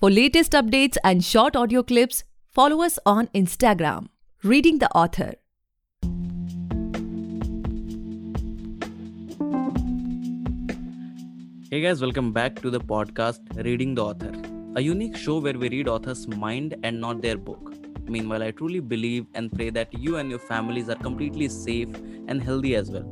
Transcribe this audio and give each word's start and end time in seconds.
For 0.00 0.10
latest 0.10 0.52
updates 0.52 0.96
and 1.04 1.24
short 1.24 1.54
audio 1.54 1.82
clips, 1.84 2.24
follow 2.50 2.82
us 2.82 2.98
on 3.06 3.28
Instagram, 3.28 4.08
Reading 4.42 4.80
the 4.80 4.90
Author. 4.90 5.34
Hey 11.70 11.80
guys, 11.80 12.02
welcome 12.02 12.32
back 12.32 12.56
to 12.56 12.70
the 12.70 12.80
podcast 12.80 13.38
Reading 13.64 13.94
the 13.94 14.04
Author, 14.04 14.32
a 14.74 14.80
unique 14.80 15.16
show 15.16 15.38
where 15.38 15.54
we 15.54 15.68
read 15.68 15.86
authors' 15.86 16.26
mind 16.26 16.74
and 16.82 17.00
not 17.00 17.22
their 17.22 17.38
book. 17.38 17.74
Meanwhile, 18.08 18.42
I 18.42 18.50
truly 18.50 18.80
believe 18.80 19.26
and 19.34 19.50
pray 19.52 19.70
that 19.70 19.94
you 19.94 20.16
and 20.16 20.28
your 20.28 20.40
families 20.40 20.88
are 20.88 20.96
completely 20.96 21.48
safe 21.48 21.88
and 22.26 22.42
healthy 22.42 22.74
as 22.74 22.90
well. 22.90 23.08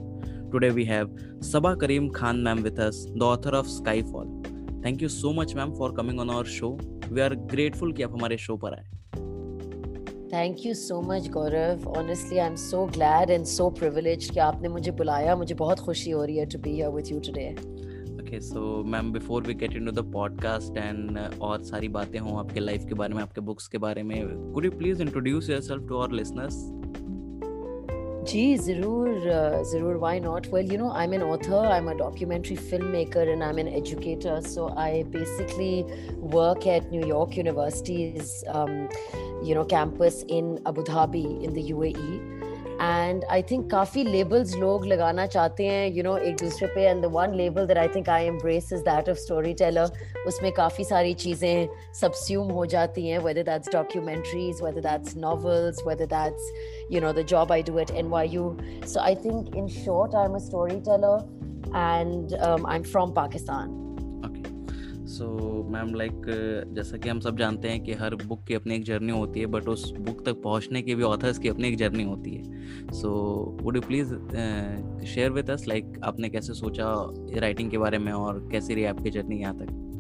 Today 0.50 0.72
we 0.72 0.84
have 0.86 1.10
Saba 1.40 1.76
Karim 1.76 2.10
Khan 2.10 2.42
ma'am 2.42 2.60
with 2.64 2.80
us, 2.80 3.06
the 3.14 3.24
author 3.24 3.50
of 3.50 3.66
Skyfall. 3.66 4.41
Thank 4.84 5.02
you 5.02 5.08
so 5.08 5.32
much 5.32 5.54
ma'am 5.54 5.72
for 5.72 5.92
coming 5.92 6.20
on 6.20 6.30
our 6.30 6.44
show 6.44 6.78
we 7.08 7.20
are 7.20 7.34
grateful 7.34 7.92
कि 7.92 8.02
आप 8.02 8.12
हमारे 8.12 8.36
show 8.36 8.56
पर 8.56 8.74
आए। 8.74 8.90
Thank 10.32 10.66
you 10.66 10.74
so 10.74 11.00
much 11.02 11.28
Gaurav 11.28 11.88
honestly 11.88 12.38
I 12.38 12.46
am 12.46 12.54
so 12.54 12.84
glad 12.86 13.30
and 13.30 13.44
so 13.44 13.70
privilege 13.70 14.30
कि 14.30 14.40
आपने 14.40 14.68
मुझे 14.68 14.90
बुलाया। 14.90 15.36
मुझे 15.36 15.54
बहुत 15.54 15.80
खुशी 15.80 16.10
हो 16.10 16.24
रही 16.24 16.36
है 16.36 16.46
to 16.46 16.58
be 16.58 16.70
here 16.70 16.88
with 16.88 17.08
you 17.08 17.20
today 17.20 17.48
okay 18.14 18.40
so 18.40 18.82
ma'am 18.84 19.12
before 19.12 19.42
we 19.42 19.54
get 19.54 19.72
into 19.72 19.92
the 19.92 20.12
podcast 20.12 20.76
and 20.76 21.18
और 21.40 21.62
सारी 21.62 21.88
बातें 21.88 22.18
हों 22.18 22.38
आपके 22.38 22.60
लाइफ 22.60 22.84
के 22.88 22.94
बारे 22.94 23.14
में 23.14 23.22
आपके 23.22 23.40
बुक्स 23.40 23.68
के 23.68 23.78
बारे 23.78 24.02
में 24.02 24.18
could 24.52 24.64
you 24.64 24.70
please 24.70 25.02
introduce 25.02 25.50
yourself 25.50 25.88
to 25.88 25.96
our 25.96 26.12
listeners 26.12 26.81
जी, 28.22 28.56
ज़रूर 28.56 29.62
ज़रूर 29.66 29.96
why 30.00 30.18
not 30.20 30.46
well 30.52 30.72
you 30.72 30.78
know 30.78 30.90
I 30.90 31.04
am 31.04 31.14
an 31.14 31.22
author 31.22 31.64
I 31.66 31.78
am 31.78 31.90
a 31.90 31.94
documentary 31.98 32.56
film 32.56 32.86
maker 32.88 33.28
and 33.28 33.42
I 33.42 33.50
am 33.50 33.58
an 33.58 33.68
educator 33.68 34.40
so 34.42 34.68
I 34.78 35.02
basically 35.16 35.82
work 36.34 36.66
at 36.66 36.92
New York 36.92 37.38
universities 37.38 38.42
you 39.48 39.54
know 39.54 39.64
campus 39.70 40.24
in 40.30 40.56
Abu 40.66 40.82
Dhabi 40.82 41.24
in 41.44 41.52
the 41.52 41.66
UAE 41.70 42.40
and 42.80 43.24
I 43.24 43.42
think 43.42 43.70
काफ़ी 43.70 44.02
labels 44.04 44.54
लोग 44.56 44.86
लगाना 44.86 45.26
चाहते 45.26 45.66
हैं 45.66 45.92
you 45.94 46.02
know 46.02 46.16
एक 46.18 46.36
दूसरे 46.36 46.66
पे 46.74 46.84
and 46.84 47.04
then 47.04 47.34
label 47.36 47.66
that 47.66 47.78
I 47.78 47.88
think 47.94 48.08
I 48.08 48.24
embrace 48.38 48.72
is 48.72 48.82
that 48.82 49.08
of 49.08 49.18
story 49.18 49.52
teller 49.54 50.24
उसमें 50.26 50.50
काफ़ी 50.52 50.84
सारी 50.84 51.14
चीज़ें 51.24 51.68
सब्स्यूम 52.00 52.50
हो 52.52 52.64
जाती 52.74 53.06
हैं 53.08 53.18
whether 53.18 53.42
that's 53.42 53.72
documentaries 53.72 54.62
whether 54.62 54.80
that's 54.80 55.16
novels 55.16 55.82
whether 55.86 56.06
that's 56.06 56.50
you 56.92 57.00
know 57.02 57.12
the 57.18 57.24
job 57.34 57.52
I 57.58 57.60
do 57.68 57.78
at 57.82 57.92
NYU 58.06 58.48
so 58.94 59.04
I 59.10 59.14
think 59.26 59.54
in 59.60 59.68
short 59.76 60.18
I'm 60.22 60.34
a 60.40 60.40
storyteller 60.40 61.14
and 61.74 62.34
um, 62.34 62.66
I'm 62.66 62.90
from 62.96 63.14
Pakistan. 63.22 63.78
So 65.12 65.26
ma'am 65.70 65.94
like 65.94 66.22
जैसा 66.74 66.96
कि 66.96 67.08
हम 67.08 67.18
सब 67.20 67.38
जानते 67.38 67.68
हैं 67.68 67.80
कि 67.84 67.92
हर 67.92 68.14
book 68.14 68.44
की 68.48 68.54
अपनी 68.54 68.74
एक 68.74 68.84
जर्नी 68.84 69.12
होती 69.12 69.40
है 69.40 69.46
बट 69.46 69.68
उस 69.68 69.92
बुक 69.98 70.24
तक 70.26 70.40
पहुँचने 70.42 70.82
की 70.82 70.94
भी 70.94 71.02
ऑथर्स 71.02 71.38
की 71.38 71.48
अपनी 71.48 71.68
एक 71.68 71.76
जर्नी 71.76 72.02
होती 72.02 72.34
है। 72.34 72.92
So 72.92 73.10
would 73.62 73.76
you 73.76 73.82
please 73.82 74.14
share 75.06 75.30
with 75.30 75.50
us 75.50 75.66
like 75.68 76.00
आपने 76.04 76.28
कैसे 76.28 76.54
सोचा 76.54 76.92
राइटिंग 77.40 77.70
के 77.70 77.78
बारे 77.78 77.98
में 77.98 78.12
और 78.12 78.48
कैसी 78.52 78.74
रही 78.74 78.84
आपकी 78.84 79.10
जर्नी 79.10 79.40
यहाँ 79.40 79.58
तक? 79.58 79.91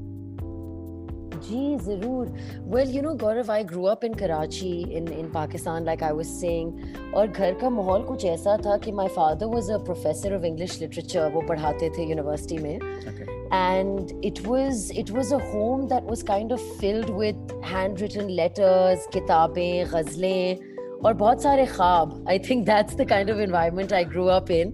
जी 1.42 1.76
ज़रूर। 1.84 2.28
Well 2.74 2.90
you 2.96 3.02
know 3.02 3.14
Gaurav 3.22 3.50
I 3.52 3.64
grow 3.64 3.84
up 3.86 4.04
in 4.04 4.14
Karachi 4.14 4.70
in 4.96 5.08
in 5.12 5.30
Pakistan 5.30 5.84
like 5.84 6.02
I 6.02 6.12
was 6.12 6.26
saying 6.26 7.14
और 7.16 7.26
घर 7.26 7.54
का 7.60 7.70
माहौल 7.70 8.02
कुछ 8.04 8.24
ऐसा 8.24 8.56
था 8.66 8.76
कि 8.84 8.92
my 8.92 9.08
father 9.16 9.46
was 9.54 9.70
a 9.70 9.78
professor 9.84 10.36
of 10.36 10.44
English 10.46 10.80
literature 10.80 11.30
वो 11.34 11.40
पढ़ाते 11.48 11.90
थे 11.98 12.08
यूनिवर्सिटी 12.10 12.58
में। 12.58 12.74
And 13.52 14.24
it 14.24 14.46
was 14.46 14.92
it 14.98 15.10
was 15.10 15.34
a 15.34 15.38
home 15.52 15.86
that 15.88 16.04
was 16.04 16.24
kind 16.26 16.52
of 16.52 16.60
filled 16.80 17.10
with 17.18 17.60
hand 17.64 18.00
written 18.00 18.28
letters 18.40 19.06
किताबें 19.12 19.86
गज़लें 19.94 20.71
और 21.04 21.14
बहुत 21.14 21.42
सारे 21.42 21.66
ख्वाब 21.66 22.24
I 22.30 22.38
think 22.48 22.64
that's 22.66 22.96
the 22.96 23.08
kind 23.08 23.30
of 23.30 23.38
environment 23.40 23.92
I 23.92 24.04
grow 24.14 24.26
up 24.38 24.50
in 24.50 24.72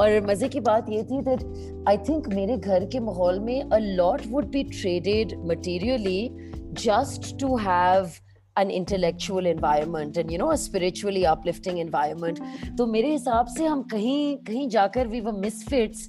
और 0.00 0.20
मज़े 0.26 0.48
की 0.48 0.60
बात 0.68 0.90
ये 0.90 1.02
थी 1.10 1.22
दैट 1.22 1.42
आई 1.88 1.98
थिंक 2.08 2.28
मेरे 2.34 2.56
घर 2.56 2.84
के 2.92 3.00
माहौल 3.00 3.40
में 3.40 3.60
a 3.62 3.78
lot 3.78 4.22
would 4.26 4.50
be 4.52 4.62
traded 4.70 5.34
materially 5.50 6.20
just 6.84 7.38
to 7.40 7.56
have 7.56 8.10
an 8.56 8.70
intellectual 8.70 9.46
environment 9.46 10.16
and, 10.16 10.30
you 10.30 10.38
know, 10.38 10.50
a 10.50 10.56
spiritually 10.56 11.24
uplifting 11.26 11.78
environment. 11.78 12.38
तो 12.78 12.86
मेरे 12.86 13.10
हिसाब 13.10 13.46
से 13.56 13.66
हम 13.66 13.82
कहीं 13.90 14.36
कहीं 14.46 14.68
जाकर 14.68 15.08
we 15.08 15.20
were 15.26 15.34
misfits 15.40 16.06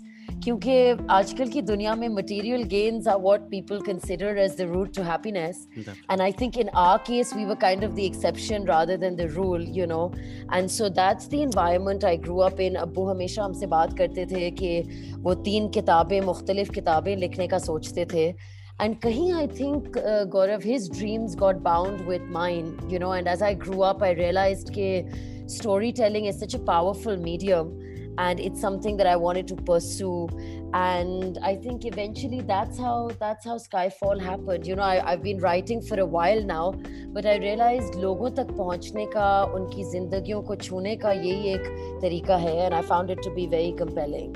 क्योंकि 0.48 1.06
आजकल 1.10 1.48
की 1.48 1.62
दुनिया 1.62 1.94
में 1.96 2.08
material 2.10 2.62
gains 2.64 3.08
are 3.08 3.18
what 3.22 3.40
people 3.50 3.80
consider 3.80 4.38
as 4.38 4.58
the 4.58 4.62
root 4.62 4.96
to 4.96 5.04
happiness 5.04 5.68
and 5.78 6.22
I 6.22 6.32
think 6.32 6.58
in 6.58 6.70
our 6.70 6.98
case 7.08 7.36
we 7.36 7.46
were 7.46 7.56
kind 7.56 7.84
of 7.86 7.92
the 7.92 8.00
exception 8.00 8.66
rather 8.66 8.98
than 8.98 9.16
the 9.16 9.22
rule 9.22 9.66
you 9.70 9.86
know 9.86 10.14
and 10.54 10.70
so 10.70 10.90
that's 10.90 11.30
the 11.30 11.34
environment 11.34 12.06
I 12.06 12.18
grow 12.18 12.38
up 12.38 12.60
in 12.60 12.76
Abu 12.76 13.06
हमेशा 13.06 13.44
हमसे 13.44 13.68
बात 13.68 13.98
करते 13.98 14.26
थे 14.26 14.52
कि 14.52 14.70
वो 15.18 15.34
तीन 15.34 15.68
किताबें 15.70 16.22
मुख्तलिफ़ 16.22 16.72
किताबें 16.72 17.16
लिखने 17.16 17.48
का 17.48 17.58
सोचते 17.58 18.06
थे। 18.06 18.58
And 18.84 18.98
kahin 19.04 19.36
i 19.36 19.46
think 19.60 19.96
uh, 20.00 20.58
his 20.64 20.66
his 20.66 20.84
dreams 20.98 21.36
got 21.44 21.62
bound 21.64 22.02
with 22.10 22.26
mine 22.36 22.68
you 22.88 23.00
know. 23.04 23.12
And 23.12 23.30
as 23.36 23.42
i 23.42 23.54
grew 23.66 23.82
up 23.82 24.04
i 24.04 24.12
realized 24.22 24.72
story 24.72 25.56
storytelling 25.58 26.26
is 26.26 26.40
such 26.40 26.54
a 26.54 26.64
powerful 26.72 27.18
medium. 27.28 27.87
and 28.19 28.41
it's 28.41 28.61
something 28.61 28.97
that 28.97 29.07
i 29.07 29.17
wanted 29.17 29.47
to 29.49 29.57
pursue 29.57 30.29
and 30.75 31.39
i 31.43 31.55
think 31.57 31.85
eventually 31.85 32.41
that's 32.41 32.79
how 32.79 33.11
that's 33.21 33.47
how 33.47 33.57
skyfall 33.57 34.21
happened 34.21 34.67
you 34.67 34.77
know 34.77 34.83
I, 34.83 35.13
i've 35.13 35.23
been 35.23 35.39
writing 35.39 35.81
for 35.81 36.01
a 36.01 36.07
while 36.07 36.45
now 36.45 36.75
but 37.13 37.27
i 37.27 37.37
realized 37.39 37.95
लोगों 37.95 38.31
तक 38.31 38.47
पहुंचने 38.57 39.07
का 39.07 39.45
उनकी 39.45 39.85
जिंदगियों 39.85 40.43
को 40.43 40.57
छूने 40.57 40.97
का 40.97 41.13
यही 41.13 41.53
एक 41.53 41.99
तरीका 42.03 42.37
है 42.37 42.71
and 42.71 42.79
i 42.79 42.83
found 42.93 43.17
it 43.17 43.23
to 43.29 43.35
be 43.37 43.47
very 43.47 43.73
compelling 43.83 44.33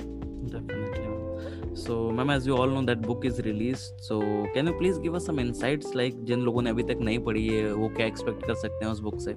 Definitely. 0.46 1.06
ma'am. 1.06 1.16
So, 1.74 2.10
ma'am, 2.10 2.30
as 2.30 2.46
you 2.46 2.56
all 2.56 2.66
know, 2.66 2.82
that 2.82 3.02
book 3.02 3.24
is 3.24 3.40
released. 3.40 3.92
So, 4.00 4.20
can 4.54 4.66
you 4.66 4.72
please 4.72 4.98
give 4.98 5.14
us 5.14 5.26
some 5.26 5.38
insights, 5.38 5.94
like 5.96 6.24
जिन 6.24 6.40
लोगों 6.40 6.62
ने 6.62 6.70
अभी 6.70 6.82
तक 6.82 6.98
नहीं 7.00 7.18
पढ़ी 7.18 7.46
है, 7.48 7.72
वो 7.74 7.88
क्या 7.88 8.06
expect 8.06 8.46
कर 8.46 8.54
सकते 8.54 8.84
हैं 8.84 8.92
उस 8.92 9.02
book 9.02 9.18
से? 9.20 9.34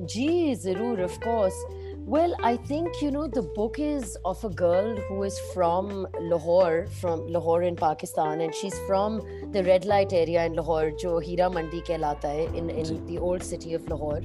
जी 0.00 0.54
जरूर 0.54 1.04
of 1.06 1.18
course 1.18 1.58
well 2.05 2.35
i 2.43 2.55
think 2.55 3.01
you 3.01 3.09
know 3.09 3.27
the 3.27 3.41
book 3.41 3.79
is 3.79 4.15
of 4.25 4.43
a 4.43 4.49
girl 4.49 4.95
who 5.07 5.23
is 5.23 5.39
from 5.53 6.05
lahore 6.21 6.85
from 7.01 7.25
lahore 7.25 7.63
in 7.63 7.75
pakistan 7.75 8.41
and 8.41 8.53
she's 8.53 8.77
from 8.87 9.19
the 9.53 9.63
red 9.63 9.85
light 9.85 10.13
area 10.13 10.45
in 10.45 10.53
lahore 10.53 10.91
jo 11.03 11.17
hira 11.17 11.49
mandi 11.49 11.81
kehlata 11.87 12.33
hai 12.33 12.43
in 12.61 12.69
in 12.69 12.99
the 13.07 13.17
old 13.17 13.47
city 13.51 13.73
of 13.73 13.89
lahore. 13.93 14.21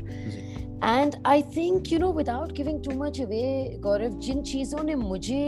And 0.88 1.16
i 1.30 1.40
think 1.54 1.90
you 1.92 1.98
know 2.02 2.10
without 2.18 2.52
giving 2.58 2.76
too 2.84 2.94
much 3.00 3.18
away 3.24 3.78
gaurav 3.86 4.14
jin 4.26 4.38
cheezon 4.50 4.86
ne 4.90 4.94
mujhe 5.00 5.40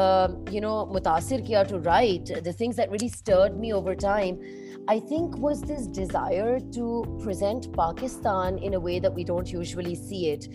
uh, 0.00 0.28
you 0.56 0.60
know 0.66 0.74
mutasir 0.96 1.40
kiya 1.48 1.64
to 1.70 1.80
write 1.86 2.34
the 2.50 2.52
things 2.60 2.82
that 2.82 2.92
really 2.96 3.08
stirred 3.14 3.56
me 3.64 3.72
over 3.78 3.96
time 4.04 4.38
I 4.88 4.98
think 4.98 5.38
was 5.38 5.60
this 5.62 5.86
desire 5.86 6.58
to 6.72 7.18
present 7.22 7.72
Pakistan 7.72 8.58
in 8.58 8.74
a 8.74 8.80
way 8.80 8.98
that 8.98 9.14
we 9.14 9.22
don't 9.22 9.50
usually 9.50 9.94
see 9.94 10.30
it. 10.30 10.48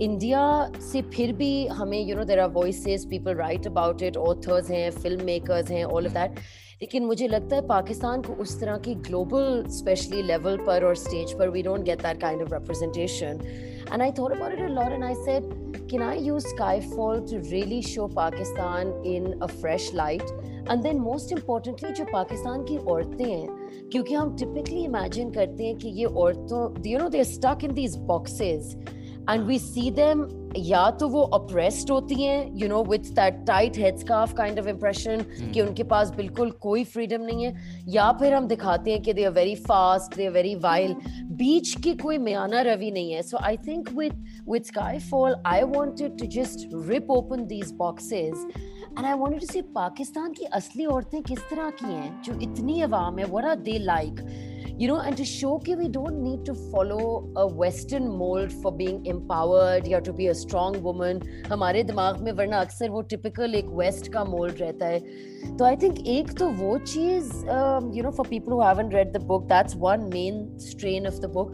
India 0.00 0.70
se 0.78 1.02
phir 1.02 1.34
bhi 1.34 1.68
hame, 1.68 2.08
you 2.08 2.14
know, 2.14 2.24
there 2.24 2.40
are 2.40 2.48
voices, 2.48 3.04
people 3.04 3.34
write 3.34 3.66
about 3.66 4.00
it, 4.00 4.16
authors 4.16 4.68
hain, 4.68 4.90
filmmakers 4.90 5.68
hain, 5.68 5.84
all 5.84 6.06
of 6.06 6.14
that. 6.14 6.40
लेकिन 6.82 7.04
मुझे 7.04 7.28
लगता 7.28 7.56
है 7.56 7.66
पाकिस्तान 7.66 8.22
को 8.22 8.32
उस 8.32 8.60
तरह 8.60 8.76
की 8.78 8.94
global 8.94 9.64
specially 9.68 10.22
level 10.22 10.56
पर 10.56 10.84
और 10.84 10.96
स्टेज 10.96 11.38
पर 11.38 11.48
we 11.48 11.62
don't 11.62 11.80
get 11.80 12.02
that 12.02 12.20
kind 12.20 12.42
of 12.42 12.54
representation 12.54 13.40
and 13.92 14.02
I 14.02 14.10
thought 14.10 14.32
about 14.32 14.52
it 14.52 14.60
a 14.60 14.68
lot 14.68 14.92
and 14.92 15.04
I 15.04 15.14
said 15.14 15.44
can 15.90 16.02
I 16.02 16.18
use 16.18 16.46
Skyfall 16.46 17.20
to 17.20 17.36
really 17.50 17.82
show 17.82 18.06
Pakistan 18.06 19.02
in 19.06 19.32
a 19.32 19.46
fresh 19.46 19.90
light 19.94 20.22
and 20.70 20.82
then 20.82 20.98
most 20.98 21.32
importantly 21.32 21.90
जो 21.90 22.04
पाकिस्तान 22.04 22.64
की 22.64 22.76
औरतें 22.76 23.24
हैं, 23.24 23.48
क्योंकि 23.92 24.14
हम 24.14 24.36
typically 24.36 24.84
imagine 24.84 25.30
करते 25.30 25.64
हैं 25.64 25.76
कि 25.76 25.88
ये 25.88 26.04
औरतों 26.04 26.90
you 26.90 26.98
know 26.98 27.10
stuck 27.24 27.64
in 27.64 27.74
these 27.74 27.96
boxes 27.96 28.76
and 29.30 29.44
we 29.46 29.58
see 29.58 29.90
them 29.90 30.26
या 30.56 30.90
तो 31.00 31.08
वो 31.08 31.20
अप्रेस्ड 31.34 31.90
होती 31.90 32.14
हैं 32.22 32.54
you 32.56 32.68
know 32.68 32.82
with 32.84 33.10
that 33.14 33.44
tight 33.46 33.78
head 33.78 33.96
scarf 33.98 34.32
kind 34.36 34.58
of 34.58 34.68
impression 34.68 35.24
कि 35.52 35.60
उनके 35.60 35.82
पास 35.92 36.10
बिल्कुल 36.16 36.50
कोई 36.60 36.84
फ्रीडम 36.84 37.22
नहीं 37.22 37.44
है 37.44 37.82
या 37.88 38.10
फिर 38.20 38.34
हम 38.34 38.46
दिखाते 38.48 38.92
हैं 38.92 39.02
कि 39.02 39.12
they 39.12 39.24
are 39.24 39.32
very 39.32 39.54
fast 39.64 40.16
they 40.16 40.26
are 40.26 40.32
very 40.32 40.54
wild 40.64 40.94
बीच 41.40 41.74
की 41.84 41.94
कोई 41.94 42.18
म्याना 42.18 42.60
रवि 42.62 42.90
नहीं 42.90 43.12
है. 43.12 43.22
So 43.22 43.38
I 43.42 43.56
think 43.66 43.92
with 43.98 44.22
with 44.48 44.66
Skyfall 44.66 45.36
I 45.46 45.62
wanted 45.74 46.18
to 46.18 46.26
just 46.36 46.68
rip 46.88 47.10
open 47.10 47.44
these 47.46 47.72
boxes 47.78 48.46
and 48.98 49.04
I 49.06 49.12
wanted 49.12 49.40
to 49.40 49.46
see 49.46 49.60
Pakistan 49.74 50.32
की 50.32 50.44
असली 50.54 50.84
औरतें 50.86 51.22
किस 51.22 51.38
तरह 51.50 51.70
की 51.80 51.92
हैं 51.92 52.22
जो 52.22 52.38
इतनी 52.42 52.80
आवाम 52.82 53.18
है 53.18 53.24
where 53.26 53.46
are 53.46 53.56
they 53.60 53.78
like 53.78 54.20
you 54.79 54.87
know, 54.87 54.97
and 54.97 55.17
to 55.17 55.25
show 55.25 55.61
that 55.65 55.77
we 55.77 55.87
don't 55.87 56.23
need 56.23 56.45
to 56.45 56.53
follow 56.53 57.29
a 57.37 57.47
Western 57.47 58.07
mold 58.07 58.51
for 58.51 58.71
being 58.71 59.05
empowered 59.05 59.87
or 59.87 60.01
to 60.01 60.13
be 60.13 60.27
a 60.27 60.35
strong 60.35 60.81
woman. 60.83 61.21
हमारे 61.47 61.83
दिमाग 61.83 62.21
में 62.21 62.31
वरना 62.31 62.57
अक्सर 62.57 62.89
वो 62.89 63.03
typical 63.03 63.55
एक 63.55 63.65
West 63.65 64.07
का 64.07 64.25
mold 64.25 64.59
रहता 64.61 64.85
है. 64.85 64.99
तो 65.57 65.65
I 65.65 65.75
think 65.75 66.07
एक 66.07 66.37
तो 66.37 66.49
वो 66.49 66.77
चीज, 66.77 67.23
um, 67.29 67.91
you 67.91 68.03
know, 68.03 68.15
for 68.19 68.29
people 68.29 68.53
who 68.53 68.61
haven't 68.63 68.93
read 68.93 69.13
the 69.17 69.25
book, 69.31 69.47
that's 69.47 69.75
one 69.75 70.09
main 70.09 70.47
strain 70.59 71.11
of 71.11 71.21
the 71.21 71.27
book. 71.27 71.53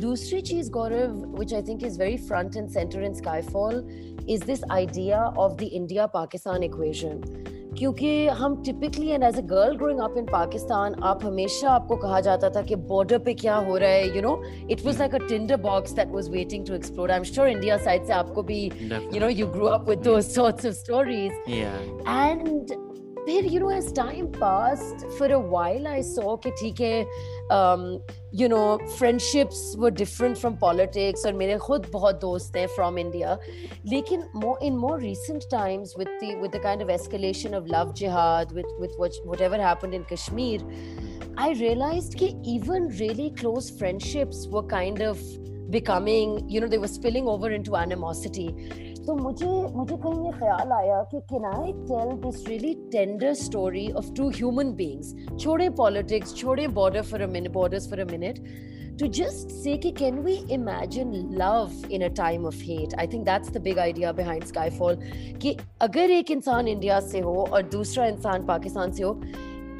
दूसरी 0.00 0.40
चीज 0.42 0.70
गौरव, 0.70 1.20
which 1.38 1.52
I 1.52 1.62
think 1.62 1.82
is 1.82 1.96
very 1.96 2.16
front 2.30 2.56
and 2.56 2.70
center 2.70 3.02
in 3.02 3.14
Skyfall, 3.14 3.82
is 4.28 4.40
this 4.42 4.64
idea 4.72 5.20
of 5.38 5.58
the 5.58 5.70
India-Pakistan 5.80 6.66
equation. 6.70 7.22
क्योंकि 7.78 8.26
हम 8.26 8.54
typically 8.64 9.08
and 9.08 9.22
as 9.24 9.38
a 9.38 9.40
girl 9.46 9.76
growing 9.76 9.98
up 10.00 10.14
in 10.18 10.24
Pakistan 10.26 10.94
आप 11.04 11.24
हमेशा 11.24 11.70
आपको 11.70 11.96
कहा 11.96 12.20
जाता 12.28 12.50
था 12.50 12.62
कि 12.62 12.76
बॉर्डर 12.92 13.18
पे 13.26 13.34
क्या 13.34 13.56
हो 13.68 13.76
रहा 13.76 13.90
है 13.90 14.16
you 14.16 14.22
know 14.22 14.40
it 14.70 14.84
was 14.86 14.98
like 14.98 15.14
a 15.14 15.18
tinder 15.28 15.56
box 15.68 15.92
that 16.00 16.12
was 16.12 16.30
waiting 16.30 16.66
to 16.66 16.74
explore 16.74 17.10
I 17.10 17.16
am 17.16 17.24
sure 17.34 17.48
India 17.48 17.76
side 17.84 18.06
से 18.06 18.12
आपको 18.12 18.42
भी 18.42 18.64
you 18.64 19.20
know 19.20 19.28
you 19.28 19.46
grow 19.46 19.66
up 19.66 19.88
with 19.90 19.98
those 20.04 20.34
sorts 20.34 20.66
of 20.66 20.72
stories 20.72 21.32
and 22.08 22.89
फिर 23.26 23.46
you 23.52 23.60
know 23.60 23.70
as 23.70 23.94
time 23.96 24.26
passed 24.40 25.08
for 25.18 25.32
a 25.32 25.38
while 25.50 25.86
I 25.86 26.02
saw 26.02 26.36
कि 26.44 26.50
ठीक 26.60 26.80
है 26.80 27.04
um, 27.50 28.00
you 28.32 28.48
know 28.48 28.78
friendships 28.98 29.76
were 29.78 29.90
different 29.90 30.38
from 30.38 30.56
politics 30.62 31.26
और 31.26 31.32
मेरे 31.32 31.56
खुद 31.58 31.86
बहुत 31.92 32.20
दोस्त 32.20 32.56
हैं 32.56 32.66
from 32.76 32.98
India 32.98 33.36
लेकिन 33.92 34.24
more 34.44 34.56
in 34.68 34.78
more 34.84 34.96
recent 35.04 35.48
times 35.50 35.94
with 36.00 36.12
the 36.22 36.34
with 36.42 36.52
the 36.56 36.62
kind 36.68 36.86
of 36.86 36.94
escalation 36.98 37.56
of 37.60 37.68
love 37.76 37.94
jihad 37.94 38.52
with 38.52 38.72
with 38.80 38.96
what, 38.98 39.20
whatever 39.24 39.62
happened 39.62 39.94
in 39.94 40.04
Kashmir 40.04 40.60
I 41.38 41.52
realized 41.52 42.18
that 42.18 42.46
even 42.54 42.88
really 42.98 43.30
close 43.42 43.70
friendships 43.70 44.46
were 44.48 44.66
kind 44.74 45.02
of 45.02 45.22
becoming 45.70 46.36
you 46.48 46.60
know 46.60 46.68
they 46.68 46.78
were 46.78 46.94
spilling 46.96 47.28
over 47.28 47.50
into 47.50 47.76
animosity 47.76 48.48
तो 49.05 49.15
मुझे 49.15 49.47
मुझे 49.75 49.95
कहीं 49.97 50.25
ये 50.25 50.31
ख्याल 50.31 50.71
आया 50.71 51.01
कि 51.11 51.19
can 51.29 51.45
I 51.45 51.71
tell 51.87 52.11
this 52.25 52.47
really 52.47 52.73
tender 52.91 53.33
story 53.33 53.87
of 53.91 54.11
two 54.17 54.29
human 54.29 54.73
beings 54.75 55.15
छोड़े 55.39 55.69
politics 55.77 56.35
छोड़े 56.35 56.67
border 56.75 57.01
for 57.03 57.21
a 57.21 57.27
minute 57.27 57.51
borders 57.53 57.89
for 57.89 57.99
a 57.99 58.05
minute 58.11 58.39
to 58.99 59.07
just 59.19 59.49
say 59.51 59.77
कि 59.77 59.91
can 59.91 60.19
we 60.19 60.33
imagine 60.51 61.13
love 61.39 61.91
in 61.91 62.03
a 62.03 62.13
time 62.17 62.45
of 62.45 62.61
hate 62.63 62.93
I 62.99 63.07
think 63.07 63.25
that's 63.25 63.51
the 63.51 63.61
big 63.61 63.79
idea 63.79 64.11
behind 64.11 64.43
Skyfall 64.45 64.99
कि 65.41 65.57
अगर 65.81 66.11
एक 66.11 66.31
इंसान 66.31 66.67
India 66.67 66.99
से 67.07 67.19
हो 67.19 67.35
और 67.53 67.61
दूसरा 67.69 68.05
इंसान 68.07 68.45
पाकिस्तान 68.45 68.91
से 68.91 69.03
हो 69.03 69.13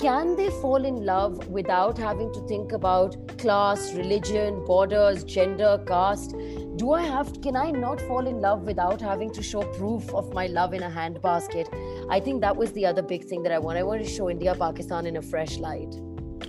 can 0.01 0.35
they 0.35 0.47
fall 0.61 0.85
in 0.85 0.97
love 1.03 1.39
without 1.49 1.99
having 1.99 2.33
to 2.33 2.47
think 2.49 2.73
about 2.73 3.15
class 3.41 3.91
religion 3.95 4.65
borders, 4.69 5.23
gender 5.25 5.75
caste 5.89 6.35
Do 6.76 6.92
I 6.92 7.02
have, 7.02 7.40
can 7.40 7.56
I 7.56 7.70
not 7.70 8.00
fall 8.00 8.26
in 8.26 8.40
love 8.40 8.62
without 8.62 9.00
having 9.00 9.30
to 9.32 9.42
show 9.42 9.62
proof 9.62 10.14
of 10.14 10.34
my 10.34 10.46
love 10.46 10.74
in 10.74 10.82
a 10.82 10.90
handbasket? 10.90 11.68
I 12.10 12.20
think 12.20 12.42
that 12.42 12.56
was 12.56 12.72
the 12.72 12.84
other 12.86 13.02
big 13.02 13.24
thing 13.24 13.42
that 13.44 13.52
I 13.52 13.58
want. 13.58 13.78
I 13.78 13.82
want 13.82 14.02
to 14.02 14.08
show 14.08 14.30
India, 14.30 14.54
Pakistan 14.54 15.06
in 15.06 15.16
a 15.16 15.22
fresh 15.22 15.58
light. 15.58 15.96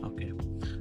Okay. 0.04 0.31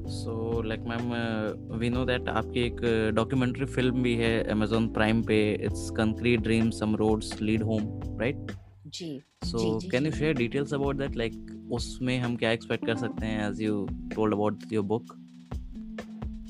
So, 0.08 0.32
like, 0.73 0.85
ma'am, 0.85 1.12
uh, 1.12 1.79
we 1.79 1.91
know 1.91 2.05
that 2.05 2.29
आपकी 2.29 2.64
एक 2.67 2.81
documentary 3.14 3.67
film 3.76 4.03
भी 4.03 4.14
है 4.17 4.32
Amazon 4.55 4.88
Prime 4.99 5.25
पे. 5.26 5.41
It's 5.69 5.91
Concrete 6.00 6.43
Dreams, 6.43 6.79
Some 6.82 6.97
Roads 6.97 7.35
Lead 7.41 7.62
Home, 7.62 7.88
right? 8.23 8.56
Ji. 8.88 9.23
So, 9.44 9.58
ji, 9.58 9.79
ji, 9.81 9.88
can 9.88 10.05
you 10.05 10.12
ji. 10.12 10.19
share 10.19 10.35
details 10.35 10.73
about 10.81 10.99
that? 10.99 11.17
Like, 11.23 11.37
उसमें 11.73 12.19
हम 12.19 12.37
क्या 12.37 12.50
expect 12.50 12.87
कर 12.87 12.97
सकते 12.97 13.26
हैं 13.26 13.49
as 13.50 13.62
you 13.62 13.87
told 14.14 14.35
about 14.35 14.73
your 14.73 14.85
book 14.85 15.05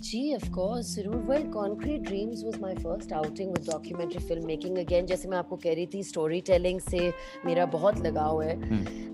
ji 0.01 0.33
of 0.36 0.50
course 0.51 0.94
ज़रूर 0.95 1.15
well 1.30 1.44
Concrete 1.51 2.01
Dreams 2.03 2.44
was 2.44 2.57
my 2.62 2.74
first 2.75 3.12
outing 3.13 3.50
with 3.51 3.65
documentary 3.65 4.19
film 4.19 4.45
making 4.48 4.77
again 4.77 5.06
जैसे 5.06 5.27
मैं 5.30 5.38
आपको 5.38 5.56
कह 5.56 5.74
रही 5.74 5.86
थी 5.94 6.01
स्टोरी 6.03 6.39
टेलिंग 6.48 6.80
से 6.81 7.12
मेरा 7.45 7.65
बहुत 7.75 8.00
लगाव 8.06 8.42
है। 8.42 8.53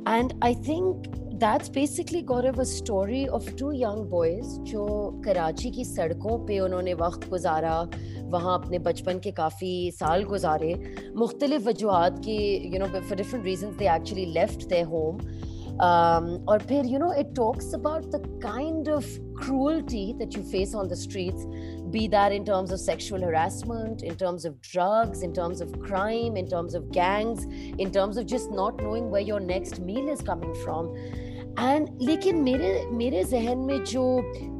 And 0.07 0.34
I 0.44 0.56
think 0.68 1.07
that's 1.42 1.69
basically 1.72 2.22
Gaurav 2.30 2.60
a 2.60 2.63
story 2.66 3.25
of 3.30 3.50
two 3.56 3.72
young 3.74 4.06
boys 4.12 4.57
जो 4.72 4.86
कराची 5.25 5.72
की 5.72 5.86
सड़कों 5.86 6.38
पे 6.45 6.60
उन्होंने 6.60 6.94
वक्त 7.01 7.30
गुजारा 7.30 7.75
वहाँ 8.31 8.57
अपने 8.60 8.80
बचपन 8.88 9.19
के 9.19 9.31
काफ़ी 9.33 9.92
साल 9.92 10.24
गुजारे। 10.31 10.74
मुख्तलिफ़ 11.18 11.68
वजूहत 11.68 12.22
की 12.25 12.40
you 12.74 12.80
know 12.80 12.88
for 12.88 13.16
different 13.16 13.45
reason 13.45 13.78
they 13.78 13.94
actually 13.95 14.25
left 14.33 14.68
their 14.69 14.81
home 14.94 15.19
um, 15.80 16.44
or 16.48 16.60
फिर 16.60 16.86
you 16.86 17.00
know 17.00 17.12
it 17.12 17.34
talks 17.36 17.74
about 17.74 18.10
the 18.12 18.20
kind 18.42 18.88
of 18.88 19.06
cruelty 19.36 20.16
that 20.20 20.36
you 20.36 20.44
face 20.44 20.74
on 20.74 20.88
the 20.88 20.96
streets 20.96 21.46
be 21.92 22.08
that 22.08 22.32
in 22.32 22.44
terms 22.44 22.72
of 22.72 22.80
sexual 22.80 23.22
harassment 23.22 24.02
in 24.04 24.16
terms 24.16 24.46
of 24.46 24.60
drugs 24.62 25.22
in 25.22 25.34
terms 25.34 25.62
of 25.62 25.80
crime 25.80 26.36
in 26.36 26.48
terms 26.48 26.74
of 26.74 26.92
gangs 26.92 27.46
in 27.78 27.92
terms 27.92 28.18
of 28.18 28.26
just 28.26 28.52
not 28.52 28.82
knowing 28.82 29.12
where 29.12 29.22
your 29.22 29.40
next 29.40 29.80
meal 29.80 30.10
is 30.10 30.22
coming 30.22 30.54
from 30.64 30.94
and 31.59 31.88
लेकिन 32.01 32.38
मेरे 32.44 32.86
मेरे 32.94 33.24
जहन 33.24 33.57
में 33.57 33.83
जो 33.83 34.04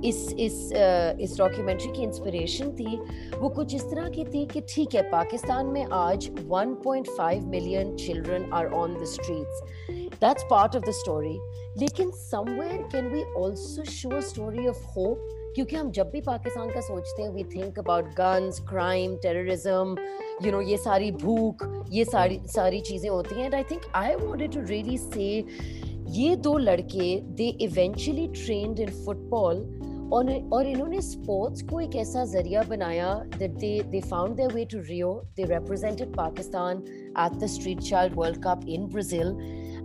इस 0.05 0.17
इस 0.39 0.71
इस 1.21 1.38
documentary 1.38 1.91
की 1.91 2.03
इंस्पिरेशन 2.03 2.71
थी, 2.71 2.95
वो 3.38 3.49
कुछ 3.49 3.75
इस 3.75 3.83
तरह 3.83 4.09
की 4.09 4.23
थी 4.25 4.45
कि 4.45 4.61
ठीक 4.69 4.95
है, 4.95 5.01
पाकिस्तान 5.11 5.65
में 5.65 5.85
आज 5.85 6.29
1.5 6.51 7.45
million 7.45 7.95
children 7.95 8.49
are 8.53 8.71
on 8.73 8.97
the 8.97 9.05
streets 9.05 9.61
that's 10.21 10.44
part 10.49 10.75
of 10.75 10.83
the 10.83 10.91
story 10.91 11.38
लेकिन 11.79 12.11
somewhere 12.11 12.81
can 12.91 13.07
we 13.07 13.21
also 13.44 13.83
show 13.91 14.09
a 14.09 14.19
story 14.29 14.67
of 14.67 14.83
hope 14.95 15.27
क्योंकि 15.55 15.75
हम 15.75 15.91
जब 15.91 16.09
भी 16.11 16.21
पाकिस्तान 16.21 16.69
का 16.69 16.81
सोचते 16.81 17.23
हैं 17.23 17.29
we 17.31 17.44
think 17.55 17.79
about 17.79 18.05
guns 18.15 18.59
crime 18.69 19.15
terrorism 19.17 19.95
you 20.45 20.51
know 20.51 20.61
ये 20.61 20.77
सारी 20.77 21.11
भूख, 21.11 21.63
ये 21.91 22.05
सारी 22.05 22.39
सारी 22.47 22.81
चीज़ें 22.81 23.09
होती 23.09 23.35
हैं। 23.35 23.45
And 23.45 23.55
I 23.55 23.63
think 23.63 23.81
I 23.95 24.15
wanted 24.15 24.51
to 24.53 24.61
really 24.67 24.97
say 24.97 25.29
ये 26.19 26.34
दो 26.46 26.56
लड़के 26.58 27.14
they 27.37 27.49
eventually 27.64 28.26
trend 28.43 28.81
in 28.81 28.90
football 29.05 29.64
और 30.12 30.31
और 30.52 30.67
इन्होंने 30.67 31.00
स्पोर्ट्स 31.00 31.62
को 31.70 31.81
एक 31.81 31.94
ऐसा 31.96 32.25
जरिया 32.32 32.62
बनाया 32.69 33.14
that 33.38 33.50
they 33.61 33.73
they 33.90 34.00
found 34.00 34.37
their 34.37 34.52
way 34.55 34.64
to 34.73 34.79
Rio 34.88 35.12
they 35.37 35.44
represented 35.55 36.14
Pakistan 36.17 36.84
at 37.26 37.38
the 37.43 37.46
Street 37.56 37.81
Child 37.90 38.17
World 38.19 38.43
Cup 38.44 38.69
in 38.69 38.87
Brazil 38.93 39.34